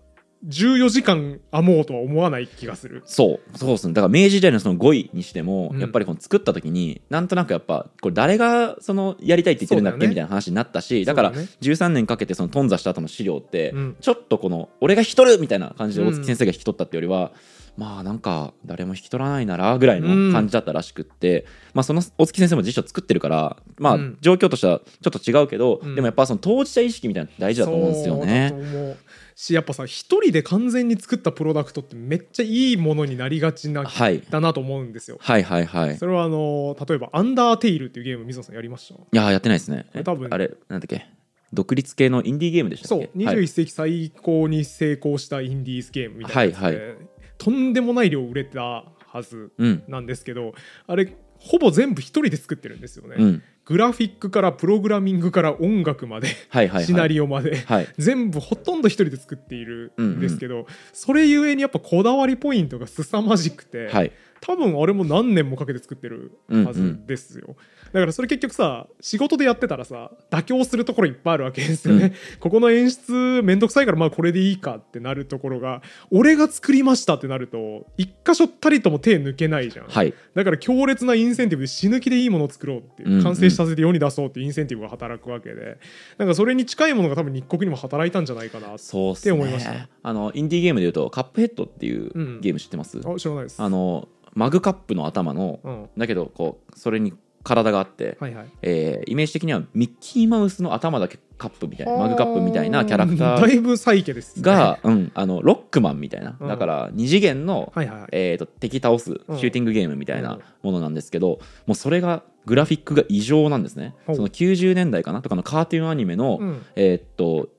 [0.47, 3.01] 14時間編もうとは思わない気がする。
[3.05, 3.57] そう。
[3.57, 3.93] そうですね。
[3.93, 5.79] だから明治時代のその5位にしても、うん。
[5.79, 11.49] やっぱりこの作った時になんとなくやっぱこれ誰がそのやりたいって言ってるんだっけそうだよねみたいな話になったしだからそうだね。
[11.61, 13.95] 13年かけてその頓挫した後の資料って、うん。
[13.99, 17.31] ちょっとこの俺が引き取るみたいな感じで大月先生が引き取ったってよりは、
[17.77, 24.17] まあなんか誰も引き取らないならぐらいの感じだったらしくって、まあその大月先生も辞書作ってるからまあうん。
[24.21, 25.95] 状況としてはちょっと違うけど、うん。
[25.95, 28.49] でもやっぱその当事者意識みたいなの大事だと思うんですよね。
[28.49, 28.97] そうだと思う
[29.37, 34.21] しやっぱさ一人で完全に作ったプロダクトってめっちゃいいものになりがちなはい。
[34.29, 35.17] だなと思うんですよ。
[35.19, 35.95] はいはいはい。
[35.95, 38.95] いそれはあの例えば「アンダーテイル」っていうゲーム水野さんやりました？
[39.17, 39.87] やーやってないですね。
[39.93, 41.05] え多分あれなんだっけ？
[41.53, 46.97] 独立系のインディーゲームでしたっそうけはい21世紀最高に成功したインディーズゲームみたいなやつで、はい。
[47.37, 48.61] とんでもない量売れた
[49.05, 49.83] はずうん。
[49.89, 50.53] なんですけど
[50.87, 56.85] あれほぼ全部一人で作ってるんですよね、うんグラフィックからプログラミングから音楽まで、はいはいはい。
[56.85, 57.87] シナリオまではい。
[57.97, 64.11] 全部ほとんど一人で作っているんですけど、それゆえにやっぱこだわりポイントが凄まじくて、はい
[64.41, 67.55] 多分あれも何年もかけて作ってるはずですよ、
[67.93, 75.81] だからそれ結局さ仕事でやってたらさ妥協するところいっぱいあるわけですよね、ここの演出めんどくさいからまあこれでいいかってなるところが
[76.11, 80.13] 俺が作りましたってなると一箇所たりとも手抜けないじゃん、はい。
[80.33, 83.23] だから強烈なインセンティブで死ぬ気でいいものを作ろうっていう、うんうん。
[83.23, 85.77] 完成させて世に出そうっていうインセンティブが働くわけで。
[86.17, 88.77] なんかそれに近いものが多分日国にも働いたんじゃないかなっ
[89.21, 89.71] て思いました。
[89.71, 92.41] ねあのインディーゲームでいうとカップヘッドっていううん。
[92.41, 93.61] ゲーム知ってます、知らないです。
[93.61, 95.89] あのマグカップの頭のうん。
[95.97, 97.13] だけどこうそれに
[97.43, 98.47] 体があって、はいはい。
[98.63, 104.43] えーイメージ的にはミッキーマウスの頭だけカップみたいなマグカップみたいなキャラクター だいぶサイケですね。
[104.43, 106.37] が、うん、あのロックマンみたいな。
[106.39, 106.47] うん。
[106.47, 108.09] だから二次元の、はいはいはい。
[108.13, 109.35] えー、と敵倒すシうん。
[109.37, 110.23] ューティングゲームみたいうん。
[110.23, 113.93] なものなんですけど、もうそれがグラフィックが異常なんですね。
[114.07, 114.15] ほう。
[114.15, 115.21] その90年代かな？
[115.21, 116.61] とかのカートゥーンアニメの、うん。
[116.75, 117.49] えーっと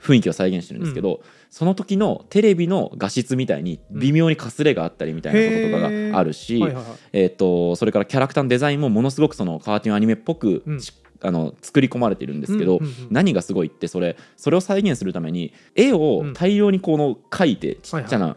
[0.00, 1.20] 雰囲気を再現してるんですけど、
[1.50, 6.94] その時のテレビの画質みたいに微妙にかすれがあったりみたいなこととかがあるし、はいはいはい。
[7.12, 10.80] えーっとそれからキャラクターのデザインもものすごくそのカートゥーンアニメっぽく、うん。
[10.80, 10.92] し
[11.22, 18.36] あの作り込まれてるんですけど、うんうんうん何がすごいってそれそれを再現するために絵を大量にこの描いてちっちゃな、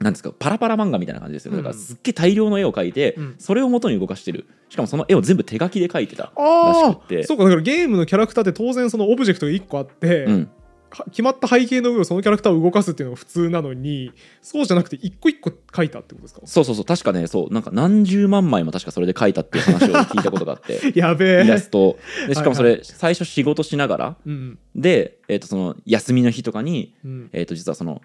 [0.00, 1.52] なんですかパラパラ漫画みたいな感じですよ。
[1.52, 3.34] ねだからうんすっげえ大量の絵を描いて、うん。
[3.38, 4.46] それを元に動かしてる。
[4.68, 7.20] しかもその絵を全部手書きで描いてたらしあくって。
[7.20, 10.46] あそうかだからゲームのキャラクターって当然そのオブジェクトが1個あって、うん、は
[11.10, 16.40] 決まった背景の上をそのキャラクターを動かすっていうのが普通なのにそうじゃなくて一個一個書いたってことですか？
[16.46, 16.84] そうそうそう。
[16.84, 17.54] 確かねそう。
[17.54, 20.92] なんか何十万枚も確かそれで描いたっていう話を聞いたことがあって。
[20.98, 21.44] やべえ。
[21.44, 21.98] イラスト。
[22.28, 24.58] でしかもそれ、はい最初仕事しながらうん。
[24.74, 27.30] で、えー、とその休みの日とかに、うん。
[27.32, 28.00] えー、と実はその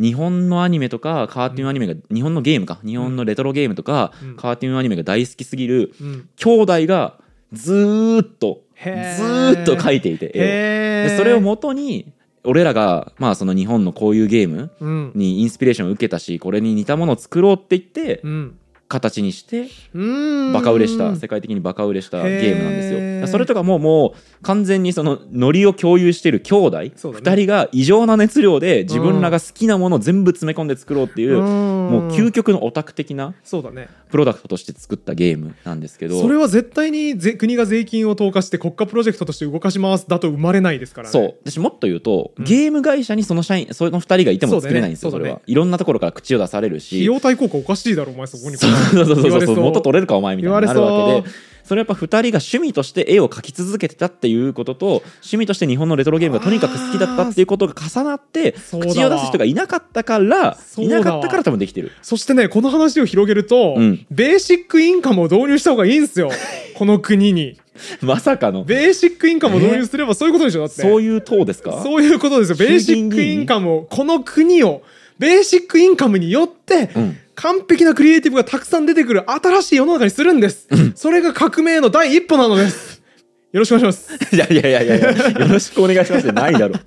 [0.00, 4.36] 日本のアニメとかカートゥーンアニメが、日本のゲームか日本のレトロゲームとか、うん。
[4.36, 6.28] カートゥーンアニメが大好きすぎるうん。
[6.36, 7.18] 兄弟が
[7.52, 8.62] ずーっと
[9.54, 10.32] ずっと描いていて
[11.16, 12.12] それを元に
[12.44, 15.12] 俺らがまあその日本のこういうゲームうん。
[15.14, 18.58] にインスピレーションを受けたしこれに似たものを作ろうって言ってうん
[18.92, 20.52] 形にしてうん。
[20.52, 23.26] バカ売れした世界的にバカ売れしたゲームなんですよ。
[23.26, 27.30] それとかももう完全にそのノリを共有している兄弟そうだね。
[27.30, 33.88] 2人が異常な熱量で自分らが好きなものを全部詰め込んで作ろうっていうももう究極のオタク的なそうだね。
[34.10, 41.12] プロダクトとして作ったゲームなんですけどそれは絶対にぜ国が税金を投下して国家プロジェクトとして動かしますだと生まれないですからね。
[41.12, 41.34] そう。
[41.44, 42.44] 私もっと言うと、うん。
[42.44, 45.40] ゲーム会社にその社員その2人がいても作れないんですよそ,、れは。
[45.46, 48.56] いろんなところから口を出されるし費用対効果おかしいだろお前そこに
[48.90, 49.56] そうそうそうそう。
[49.56, 51.28] 元取れるかお前みたいになるわけで
[51.64, 54.52] それやっぱ2人が趣味として絵を描き続けてたっていう。
[54.52, 57.46] ことと趣味として日本のレトロゲームがとにかく好きだったっていう。
[57.46, 63.82] ことが重なって口を出す人がいなかったからいなかったから多分できてるそしてねこの話を広げると、う。
[63.82, 66.30] んベーシックインカムを導入した方がいいんですよ
[66.74, 67.58] この国に
[68.00, 70.28] まさかのベーシックインカムを導入すればそう。
[70.28, 71.02] いうことでしょだってそう。
[71.02, 72.02] いう党ですかそう。
[72.02, 74.82] いうことですよベーシックインカムをこの国を
[75.18, 77.00] ベーシックインカムによって、う。
[77.00, 83.02] ん完璧なクリエイティブがたくさん出てくる新しい世の中にするんです、それが革命の第一歩なのです。
[83.52, 84.18] よろしくお願いします。
[84.34, 86.74] いやいやいやいやいやよろしくお願いしますってないだろ。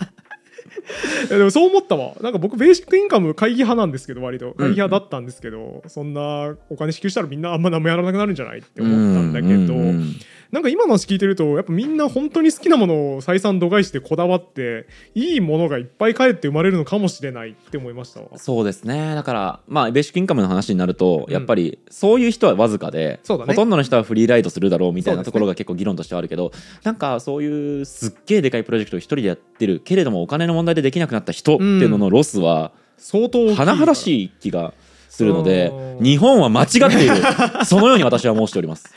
[1.30, 2.14] いやでもそう思ったわ。
[2.22, 4.54] なんか僕ベーシックインカム会議派なんですけど割と。
[4.54, 10.16] 会議派だったんですけど、そんなお金支給したらみんなあんま何もやらなくなるんじゃないって思ったんだけど、うんうんうん
[10.52, 18.38] なんか今の話聞いてるとやっぱみんな本当に好きなものを採算度外視でこだわっていいものがいっぱい帰って生まれるのかもしれないって思いましたわ。
[18.38, 19.16] そうですね。
[19.16, 23.20] だからまあベーシックインカムの話になると、うんやっぱりそういう人はわずかで、ね。
[23.28, 26.52] ほとんどの人はフリーライドするだろうみたいなところが結構議論としてはあるけど、
[26.84, 34.74] なんかそういうすっげえでかいプロジェクトを一人でやってるけれどもお金の問題でできなくなった人っていうののロスは相当大きい甚だいしい気が
[35.16, 37.16] するのでうん日本は間違っている。
[37.66, 38.93] そのように私は申しております。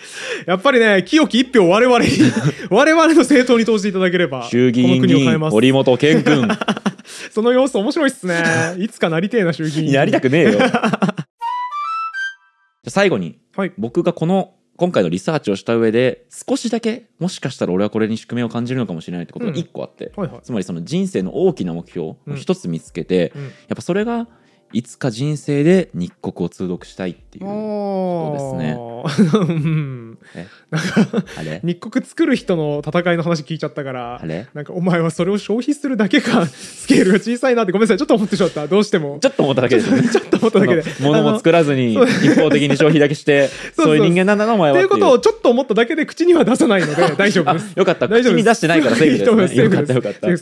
[0.46, 2.08] やっぱりね清き一票を我々に
[2.70, 6.48] 我々の政党に投じていただければ衆議院議員堀本健君。
[7.30, 8.42] その様子面白いっすね。
[8.78, 9.90] いつかなりてえな衆議院。
[9.92, 10.50] やりたくねえよ。
[10.52, 11.16] じゃあ
[12.88, 13.72] 最後にはい。
[13.78, 20.40] 僕がこの今回のリサーチをした上で少しだけもしかしたら俺はこれに宿命を感じるのかもしれないってことが1個あって、はいはい。
[20.42, 23.42] つまりその人生の大きな目標を一つ見つけて、うん。
[23.42, 24.28] やっぱそれが
[24.72, 30.07] いつか人生で日国を通読したいっていうことですね。
[30.70, 34.22] なんか日国作る人の戦いの話聞いちゃったから
[34.54, 37.98] なんかお前はそれを消費するだけか スケールが小さいなってごめんなさい。
[37.98, 38.66] ちょっと思ってしまった。
[38.66, 39.18] どうしても。
[39.20, 39.90] ちょっと思っただけです。
[39.90, 40.84] よね ちょっと思っただけで。
[41.00, 44.84] 物も作らずにそう一方的に消費だけして そうそういう人間なんだなお前っていう。
[44.84, 47.72] はっていうことをちょっと思っただけで口には出さないので大丈夫です。
[47.74, 48.08] よかった。
[48.08, 48.34] 大丈夫です。
[48.34, 49.54] 口に出してないからセーフです。
[49.54, 50.28] ねよかったよかった。
[50.28, 50.32] い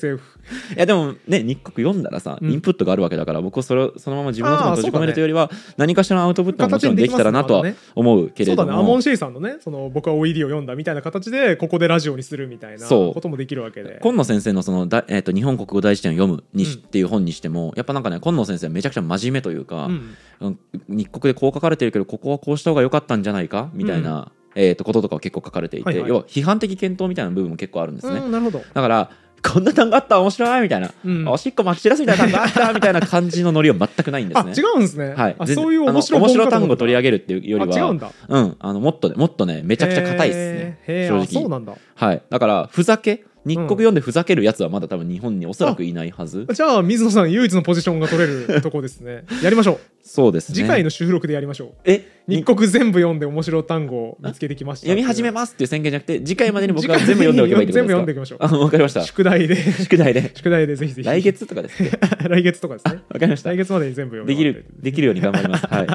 [0.77, 2.51] やでもね日国読んだらさ、うん。
[2.51, 7.65] インプットがあるわけだから僕はそれをそのまま自分の頭に閉じ込めるというよりは、何かしらのアウトプットももちろんできたらなとは
[7.95, 8.71] 思うけそうれども。
[8.71, 8.81] だね。
[8.81, 13.99] アモン・シェイさんのねその僕は OED を読んだみたいな形でここでラジオにするみたいなこともできるわけで。
[14.01, 16.85] 今野先生のそのだ、えー、と日本国語大辞典を読むにし、うん。
[16.85, 20.17] っていう本にしてもやっぱなんかね今野先生はめちゃくちゃ真面目というか、うん。
[20.39, 20.59] うん
[20.89, 26.09] 日国でこう書かれてるけどここはこうした方が良かったんじゃないかみたいな、えー、とこととかを結構書かれていて、はいはい。
[26.09, 28.61] 要は批判的検討みたいな部分も結構あるんですね、うんなるほど。
[28.61, 29.11] だから
[29.47, 31.29] こんな単語あった面白いみたいな、うん。
[31.29, 34.53] おしっこまき散らすみたいな単語あったみたいな感じのノリは全くないんですあね。
[34.57, 35.15] 違うんですね。
[35.15, 38.11] はい、そういう面白面白単語取り上げるっていうよりはあ違うんだ。
[38.29, 41.09] うん、あのもっとねもっとねめちゃくちゃ硬いですね。
[41.09, 41.23] 正直。
[41.23, 41.75] あそうなんだ。
[41.95, 42.23] はい。
[42.29, 46.47] だからふざけ日国読んでふざけるやつはまだ多分日本におそらくいないはず。
[46.53, 49.25] じゃあ水野さん唯一のポジションが取れるとこですね。
[49.43, 49.79] やりましょう。
[50.03, 50.57] そうですね。
[50.57, 51.69] 次回の収録でやりましょう。
[51.85, 52.03] え？
[52.27, 54.87] 日国全部読んで面白単語を見つけてきました。
[54.87, 57.81] 読み始めまますっていう宣言じゃなくて次回までに僕は全部読んでおけばいいですか？
[57.81, 58.39] 全部読んでいきましょう。
[58.41, 59.03] あわかりました。
[59.05, 59.55] 宿題で。
[59.85, 60.33] 宿題で。
[60.35, 61.07] 宿題でぜひぜひ。
[61.09, 61.91] 来月とかですね
[62.29, 63.01] 来月とかですね。
[63.11, 63.51] わかりました。
[63.51, 65.67] 来月までに全部読できるできるように頑張ります。
[65.67, 65.87] はい。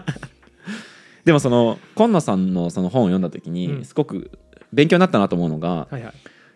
[1.25, 3.85] でもその今野さんのその本を読んだ時に、うん。
[3.85, 4.31] すごく
[4.71, 6.03] 勉強になったなと思うのがはいはい。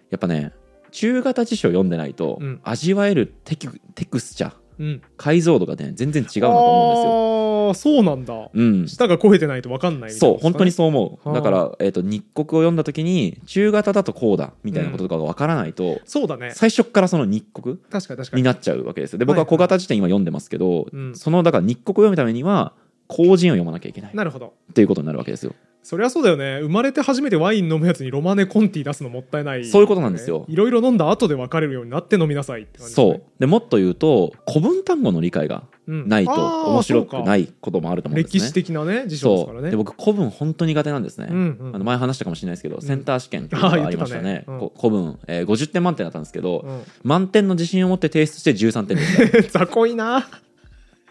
[0.09, 0.53] やっぱね
[0.95, 2.59] 中型辞書を読んでないと、うん。
[2.63, 5.01] 味わえるテクテクスチャーうん。
[5.17, 8.49] 解像度がね全然違うなと思ああそうなんだ。
[8.53, 8.83] うん。
[8.83, 11.29] で舌が肥えてないと分かんないみたいなそう本当にそう思う。
[11.29, 11.41] はあ。
[11.41, 16.51] だから、えー、と日国を読んだ時に中型だとこうだみたいなこととかが分からないと、そうだね。
[16.51, 18.41] 最初からその日国確かに確かに。
[18.41, 19.19] になっちゃうわけですよ。
[19.19, 21.15] で僕は小型辞典今読んでますけど、うん。
[21.15, 22.73] そのだから日国を読むためには
[23.07, 24.11] 後人を読まなきゃいけない。
[24.11, 24.53] っなるほど。
[24.73, 25.53] ていうことになるわけですよ
[25.85, 26.61] そりゃそうだよね。
[26.61, 30.43] 生まれて初めてワイン飲むやつにロマネコンティ出すのもったいない、そういうことなんですよ。
[30.47, 33.21] いろいろ飲んだ後で分かれるようになって飲みなさいって感じねそう。
[33.37, 36.09] でもっと言うと古文単語の理解がうん。
[36.09, 36.31] ないと
[36.71, 38.39] 面白くないこともあると思うんですね。
[38.39, 39.69] 歴史的なね辞書ですからね。
[39.69, 41.75] で僕古文本当に苦手なんですね、うんうん。
[41.75, 42.81] あの前話したかもしれないですけど、ん。
[42.81, 44.23] センター試験っていうのがありましたね。
[44.23, 44.43] ね。
[44.47, 44.59] うん。
[44.59, 46.81] こ古文、えー50点満点だったんですけど、うん。
[47.03, 49.59] 満点の自信を持って提出して13点でした。
[49.65, 50.27] 雑魚いな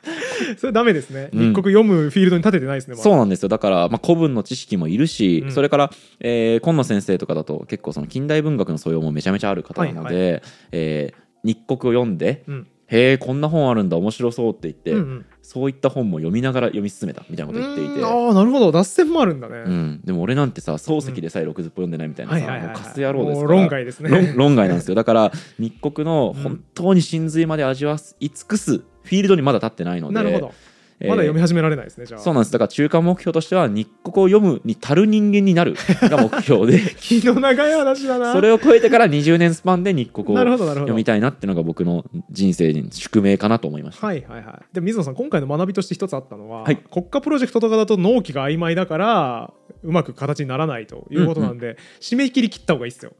[0.58, 1.48] それダメですね、うん。
[1.48, 3.02] 日国読むフィールドに立ててないですね、まだ。
[3.02, 3.48] そうなんですよ。
[3.48, 5.52] だから、まあ、古文の知識もいるし、うん。
[5.52, 5.90] それから、
[6.20, 10.42] えー今野先生とかだと結構その近代文学の素養もめちゃめちゃある方なので、はい
[10.72, 12.66] えー日国を読んで、うん。
[12.86, 15.26] へえこんな本あるんだ面白そうって言って、うんうん。
[15.42, 18.00] そういった本も読みながら読み進めたみたいなこと言っていて。
[18.00, 18.04] うん。
[18.04, 18.72] ああなるほど。
[18.72, 22.76] 脱線もあるんだね、うん、でも俺なんてさ漱石でさえ60本読んでないみたいなさ、はいはいはいはい。
[22.76, 23.58] もうカス野郎ですから。
[23.58, 24.10] 論外ですね。
[24.10, 24.94] 論論外なんですよ。
[24.94, 30.46] だから日国の本当に真髄まで味わい尽くすフィールドにまだ立ってないので、なるほど。
[30.46, 30.74] えー
[31.08, 32.20] まだ読み始められないですねじゃあ。
[32.20, 32.52] そうなんです。
[32.52, 38.32] だから中間目標としては日国を読むに足る人間になるが 目標で気の長い話だな。
[38.32, 44.74] それを超えてから20年スパンで日国を読みたいなっていうのが僕の人生に宿命かなと思いました、はいはいはい。
[44.74, 46.76] で水野さん今回の学びとして一つあったのは、はい。
[46.76, 49.52] 国家プロジェクトとかだと納期が曖昧だから
[49.82, 53.12] うまく形にならないということなんで、締め切り切った方がいいですよ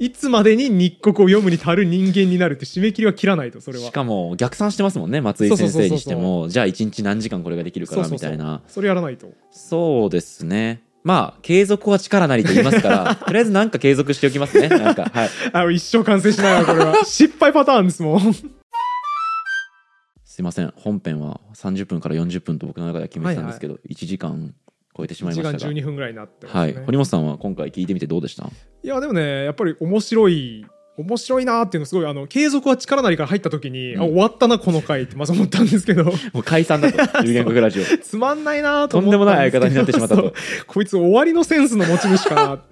[0.00, 3.84] いつまでに日国を読むに足る人間になるって締め切りは切らないとそれは。
[3.84, 6.48] しかも逆算してますもんね松井先生にしても。
[6.48, 8.62] じゃあ1日何時間これができるからみたいな。
[8.66, 9.28] それやらないと。
[9.50, 10.82] そうですね。
[11.04, 13.16] まあ継続は力なりと言いますから。
[13.26, 14.70] とりあえずなんか継続しておきますね。
[14.70, 15.30] なんかはい。
[15.52, 17.04] あ一生完成しないわこれは。
[17.04, 18.32] 失敗パターンですもん。
[20.24, 20.72] すいません。
[20.76, 24.54] 本編は30分から40分と僕の中では決めてたんですけど、1時間
[25.00, 25.72] 超えてしまい1時間ましたが。
[25.74, 26.74] 12分ぐらいになってね、はい。
[26.74, 28.44] 堀本さんは今回聞いてみてどうでした？
[28.82, 34.00] いやでもねやっぱり面白い面白いなーっていうのすごいあの継続は力なりから入った時に、うん。
[34.02, 36.04] あ終わったなこの回ってまず思ったんですけど。
[36.34, 37.84] もう解散だと有言語学ラジオ。
[38.02, 40.34] つまんないなーととん思ったでもない相方になってしまったと。
[40.66, 42.62] こいつ終わりのセンスの持ち主かな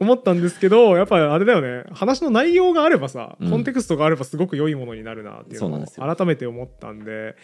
[0.00, 1.84] 思ったんですけどやっぱりあれだよね。
[1.92, 3.50] 話の内容があればさ、うん。
[3.50, 7.34] コンテクストがあればすごく良いものになるなっていうのを改めて思ったんで、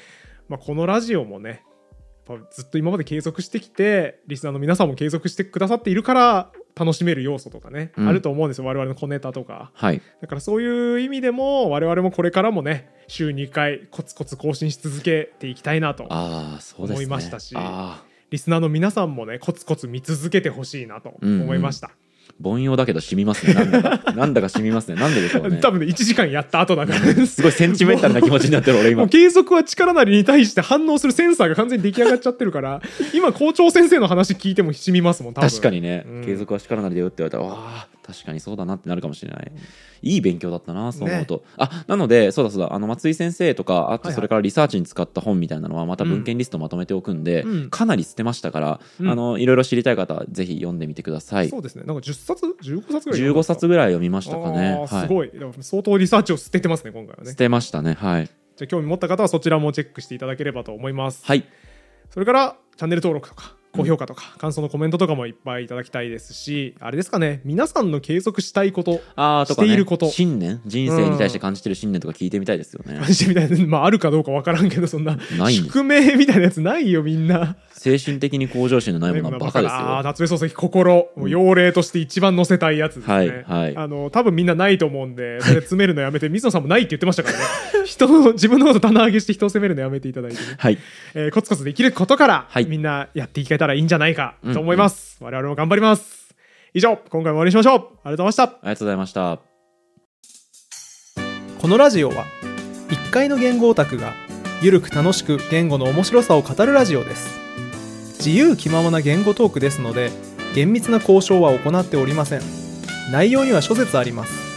[0.48, 1.62] まあ、このラジオもね
[2.50, 8.08] ずっと今まで継続してきてリスナーの皆さんも継続してくださっているから楽しめる要素とかね、うん。
[8.08, 8.64] あると思うんですよ。
[8.64, 9.70] 我々の小ネタとか。
[9.74, 10.00] はい。
[10.20, 16.04] だからそういう意味でも我々もこれからもね週2回コツコツ更新し続けていきたいなと
[16.78, 21.90] 思いましたしああリスナーの皆さんもねコツコツ見続けてほしいなと思いました、
[22.42, 23.54] 凡庸だけど染みますね。
[23.54, 24.94] なんだか なんだか染みますね。
[24.94, 25.58] なんででしょうね。
[25.60, 27.26] 多分ね1時間やった後だから。
[27.26, 29.08] すごいセンチメンタルな気持ちになってる俺今。
[29.08, 32.80] 継続は力なりに対して反応するセンサーが完全に出来上がっちゃってるから
[33.14, 36.24] 今校長先生の話聞いても染みますもん確かにね、うん。
[36.24, 39.52] 継続は力なりでよって言われたらわあ確かにそうだなってなるかもしれない。
[40.02, 42.74] いい勉強だったなそう思うと、あなのでそうだそうだ。
[42.74, 47.70] あの松井先生とかあとそれからリサーチに使った本みたいなのはまた文献リストまとめておくんで、うん。
[47.70, 49.08] かなり捨てましたから、うん。
[49.08, 51.48] あのいろいろ知りたい方はぜひ読んでみてください。
[51.48, 51.84] そうですね。
[51.84, 54.86] なんか10冊？15冊ぐらい15冊ぐらい読みましたかね。
[54.88, 55.30] すごい、
[55.60, 57.30] 相当リサーチを捨ててますね今回はね。
[57.30, 58.26] 捨てましたねはい。
[58.26, 61.24] じゃあ興味持った方はそちらもチェックしていただければと思います。
[61.24, 61.44] はい。
[62.10, 70.08] それからチャンネル登録とか高評価とか、感想のコメントとかもいっぱいいただきたいですしあれですかね皆さんの継続したいことあーとか、ね、していること。
[70.08, 70.60] 信念？
[70.66, 75.72] 人生に対して感じてる信念とか聞いてみたいですよね、感じてみたいな、まあ、あるかどうかわからんけどそんなないんです。
[75.72, 77.56] 宿命みたいなやつないよみんな。
[77.72, 83.76] 精神的に向上心のないものはバカですああよ夏目漱石心もう用例として一番載せたいやつですね、はいはい。
[83.76, 87.44] あの多分みんなないと思うんでそれ詰めるのやめて水野さんもないって言ってましたからね
[87.90, 90.78] 人の自分のこと棚上げして人を責めるのやめていただいてね、はい。
[91.14, 92.66] えーコツコツできることから、はい。
[92.66, 96.34] みんなやっていけたらいいんじゃないかと思います、我々も頑張ります。
[96.72, 97.78] 以上今回も終わりにしましょう。
[97.78, 98.42] ありがとうございました。
[98.44, 99.38] ありがとうございました。
[101.60, 102.24] このラジオは
[102.88, 104.14] 1階の言語オタクが
[104.62, 107.40] ゆるく楽しく言語の面白さを語るラジオです。
[108.18, 110.10] 自由気ままな言語トークですので
[110.54, 112.40] 厳密な交渉は行っておりません。
[113.10, 114.50] 内容には諸説あります。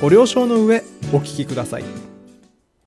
[0.00, 2.05] ご了承の上お聞きください